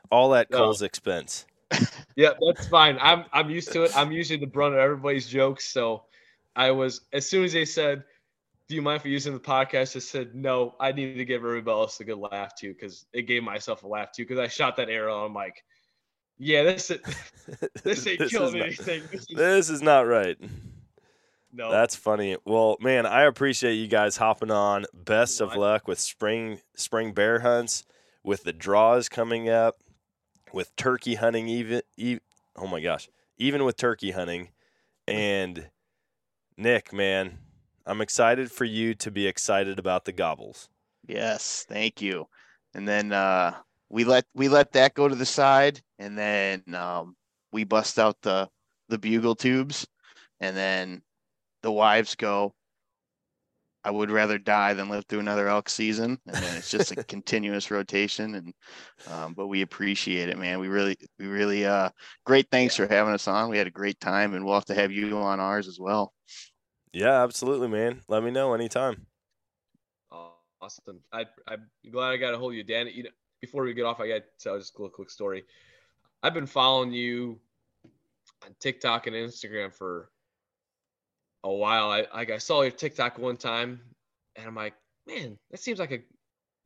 [0.09, 0.57] All at No.
[0.57, 1.45] Cole's expense.
[2.15, 2.97] Yeah, that's fine.
[3.01, 3.91] I'm I'm used to it.
[3.95, 5.65] I'm usually the brunt of everybody's jokes.
[5.65, 6.03] So
[6.55, 8.03] I was as soon as they said,
[8.69, 11.73] "Do you mind for using the podcast?" I said, "No, I need to give everybody
[11.75, 14.23] else a good laugh too," because it gave myself a laugh too.
[14.23, 15.63] Because I shot that arrow, I'm like,
[16.37, 16.99] "Yeah, this is,
[17.83, 20.37] this ain't This killing not- anything." This is, This is not right.
[21.51, 22.37] no, That's funny.
[22.45, 24.85] Well, man, I appreciate you guys hopping on.
[24.93, 27.83] Best of luck with spring spring bear hunts,
[28.23, 29.75] with the draws coming up,
[30.53, 31.47] with turkey hunting.
[31.47, 31.81] Even,
[32.55, 34.49] oh my gosh, even with turkey hunting,
[35.07, 35.69] and
[36.57, 37.37] Nick, man,
[37.85, 40.69] I'm excited for you to be excited about the gobbles.
[41.07, 42.27] Yes, thank you.
[42.73, 43.55] And then uh,
[43.89, 47.15] we let we let that go to the side, and then um,
[47.51, 48.49] we bust out the
[48.89, 49.87] the bugle tubes,
[50.39, 51.01] and then
[51.61, 52.53] the wives go.
[53.87, 57.03] I would rather die than live through another elk season, and then it's just a
[57.05, 58.35] continuous rotation.
[58.35, 58.53] And
[59.09, 60.59] um, but we appreciate it, man.
[60.59, 61.91] We really, we really, uh,
[62.25, 62.47] great.
[62.51, 63.49] Thanks for having us on.
[63.49, 66.11] We had a great time, and we'll have to have you on ours as well.
[66.91, 68.01] Yeah, absolutely, man.
[68.09, 69.05] Let me know anytime.
[70.11, 70.99] Awesome.
[71.13, 72.89] I, I'm glad I got a hold of you, Dan.
[72.93, 73.09] You know,
[73.39, 75.45] before we get off, I got to tell just a little quick story.
[76.21, 77.39] I've been following you
[78.43, 80.09] on TikTok and Instagram for
[81.43, 81.89] a while.
[81.89, 83.81] I like I saw your TikTok one time,
[84.35, 84.73] and I'm like,
[85.07, 85.99] man, that seems like a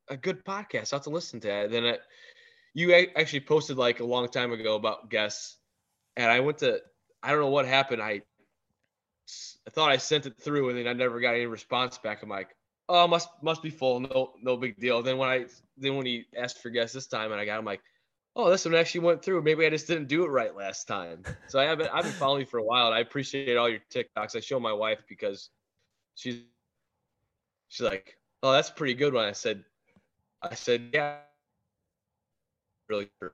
[0.10, 0.93] a good podcast.
[0.93, 1.72] I have to listen to that.
[1.72, 2.02] Then it,
[2.73, 5.57] you actually posted like a long time ago about guests,
[6.15, 6.80] and I went to
[7.23, 8.02] I don't know what happened.
[8.02, 8.22] I
[9.68, 12.23] I thought I sent it through, and then I never got any response back.
[12.23, 12.56] I'm like,
[12.89, 13.99] oh, must must be full.
[13.99, 15.02] No, no big deal.
[15.02, 15.45] Then when I
[15.77, 17.81] then when he asked for guests this time, and I got him like,
[18.36, 19.41] oh, this one actually went through.
[19.41, 21.24] Maybe I just didn't do it right last time.
[21.48, 23.70] So I have been I've been following you for a while, and I appreciate all
[23.70, 24.36] your TikToks.
[24.36, 25.49] I show my wife because
[26.16, 26.41] she's
[27.68, 29.26] she's like, oh, that's pretty good one.
[29.26, 29.64] I said,
[30.41, 31.18] I said, yeah,
[32.90, 33.32] really true.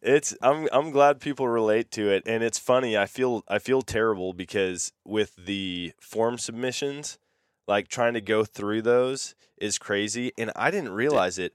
[0.00, 3.82] It's I'm I'm glad people relate to it and it's funny I feel I feel
[3.82, 7.18] terrible because with the form submissions
[7.66, 11.52] like trying to go through those is crazy and I didn't realize it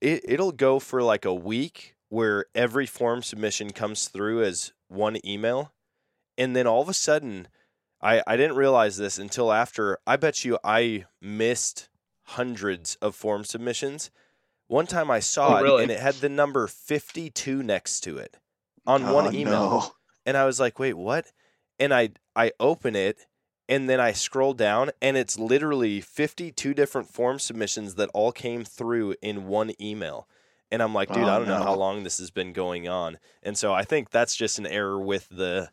[0.00, 5.18] it it'll go for like a week where every form submission comes through as one
[5.26, 5.72] email
[6.38, 7.48] and then all of a sudden
[8.00, 11.88] I I didn't realize this until after I bet you I missed
[12.22, 14.10] hundreds of form submissions
[14.66, 18.16] one time I oh, saw Oh, it and it had the number 52 next to
[18.18, 18.36] it
[18.86, 19.52] on Oh, one email.
[19.52, 19.92] no.
[20.26, 21.26] And I was like, wait, what?
[21.78, 23.26] And I I open it
[23.68, 28.64] and then I scroll down and it's literally 52 different form submissions that all came
[28.64, 30.28] through in one email.
[30.70, 33.18] And I'm like, dude, Oh, I don't know how long this has been going on.
[33.42, 35.70] And so I think that's just an error with the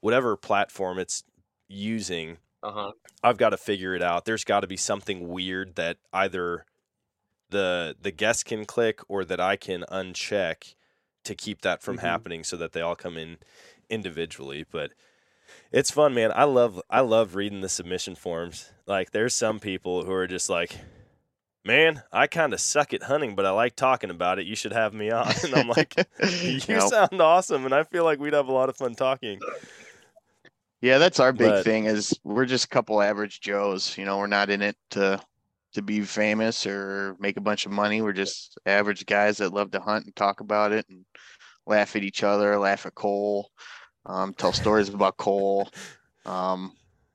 [0.00, 1.24] whatever platform it's
[1.68, 2.38] using.
[2.62, 2.92] Uh huh.
[3.22, 4.24] I've got to figure it out.
[4.24, 6.66] There's got to be something weird that either
[7.50, 10.74] the the guest can click or that I can uncheck
[11.24, 12.00] to keep that from Mhm.
[12.00, 13.38] happening so that they all come in
[13.90, 14.64] individually.
[14.70, 14.92] But
[15.72, 16.32] it's fun, man.
[16.34, 18.70] I love I love reading the submission forms.
[18.86, 20.76] Like there's some people who are just like,
[21.64, 24.46] Man, I kind of suck at hunting, but I like talking about it.
[24.46, 25.32] You should have me on.
[25.44, 25.94] And I'm like,
[26.42, 26.90] You Nope.
[26.90, 29.38] sound awesome, and I feel like we'd have a lot of fun talking.
[30.80, 33.96] Yeah, that's our big But- thing is we're just a couple average Joes.
[33.96, 35.20] You know, we're not in it to
[35.74, 38.02] to be famous or make a bunch of money.
[38.02, 41.06] We're just average guys that love to hunt and talk about it and
[41.66, 43.50] laugh at each other, laugh at Cole,
[44.06, 45.70] um, tell stories about Cole.
[46.26, 46.72] Um,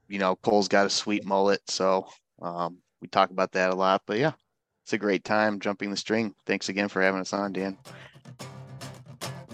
[0.08, 2.08] you know, Cole's got a sweet mullet, so
[2.42, 4.04] um, we talk about that a lot.
[4.06, 4.34] But yeah,
[4.84, 6.34] it's a great time jumping the string.
[6.46, 7.78] Thanks again for having us on, Dan.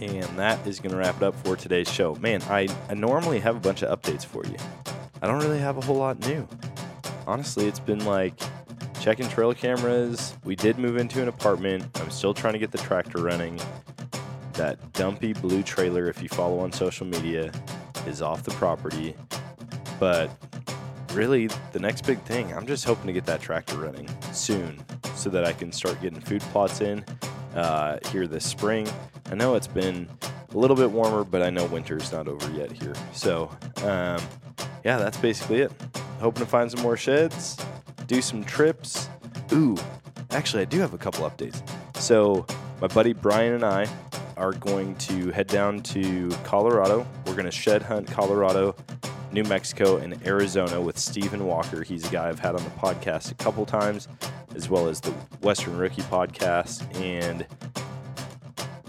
[0.01, 2.15] And that is going to wrap it up for today's show.
[2.15, 4.57] Man, I, I normally have a bunch of updates for you.
[5.22, 6.47] I don't really have a whole lot new.
[7.26, 8.34] Honestly, it's been like
[8.99, 10.35] checking trail cameras.
[10.43, 11.85] We did move into an apartment.
[11.99, 13.60] I'm still trying to get the tractor running.
[14.53, 17.51] That dumpy blue trailer, if you follow on social media,
[18.05, 19.15] is off the property.
[19.99, 20.30] But
[21.13, 24.84] really, the next big thing, I'm just hoping to get that tractor running soon
[25.15, 27.03] so that I can start getting food plots in
[27.55, 28.88] uh, here this spring.
[29.31, 30.09] I know it's been
[30.53, 32.93] a little bit warmer, but I know winter's not over yet here.
[33.13, 34.21] So, um,
[34.84, 35.71] yeah, that's basically it.
[36.19, 37.57] Hoping to find some more sheds,
[38.07, 39.09] do some trips.
[39.51, 39.77] Ooh,
[40.31, 41.61] actually, I do have a couple updates.
[41.97, 42.45] So,
[42.84, 43.88] my buddy Brian and I
[44.35, 47.07] are going to head down to Colorado.
[47.26, 48.76] We're going to shed hunt Colorado,
[49.31, 51.84] New Mexico, and Arizona with Stephen Walker.
[51.84, 54.10] He's a guy I've had on the podcast a couple times,
[54.53, 55.11] as well as the
[55.41, 56.93] Western Rookie podcast.
[56.99, 57.45] And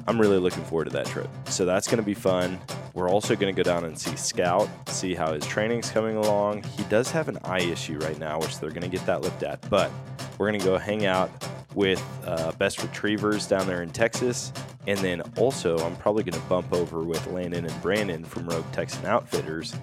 [0.06, 1.28] I'm really looking forward to that trip.
[1.46, 2.58] So that's going to be fun.
[2.92, 6.62] We're also going to go down and see Scout, see how his training's coming along.
[6.62, 9.42] He does have an eye issue right now, which they're going to get that looked
[9.42, 9.68] at.
[9.70, 9.90] But
[10.38, 11.30] we're going to go hang out
[11.74, 14.52] with uh, Best Retrievers down there in Texas.
[14.86, 18.70] And then also, I'm probably going to bump over with Landon and Brandon from Rogue
[18.72, 19.74] Texan Outfitters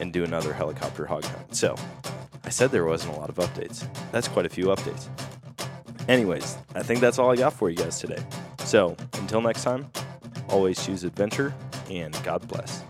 [0.00, 1.54] and do another helicopter hog hunt.
[1.54, 1.76] So
[2.44, 3.86] I said there wasn't a lot of updates.
[4.12, 5.08] That's quite a few updates.
[6.08, 8.22] Anyways, I think that's all I got for you guys today.
[8.60, 9.90] So until next time,
[10.48, 11.54] always choose adventure
[11.90, 12.82] and God bless.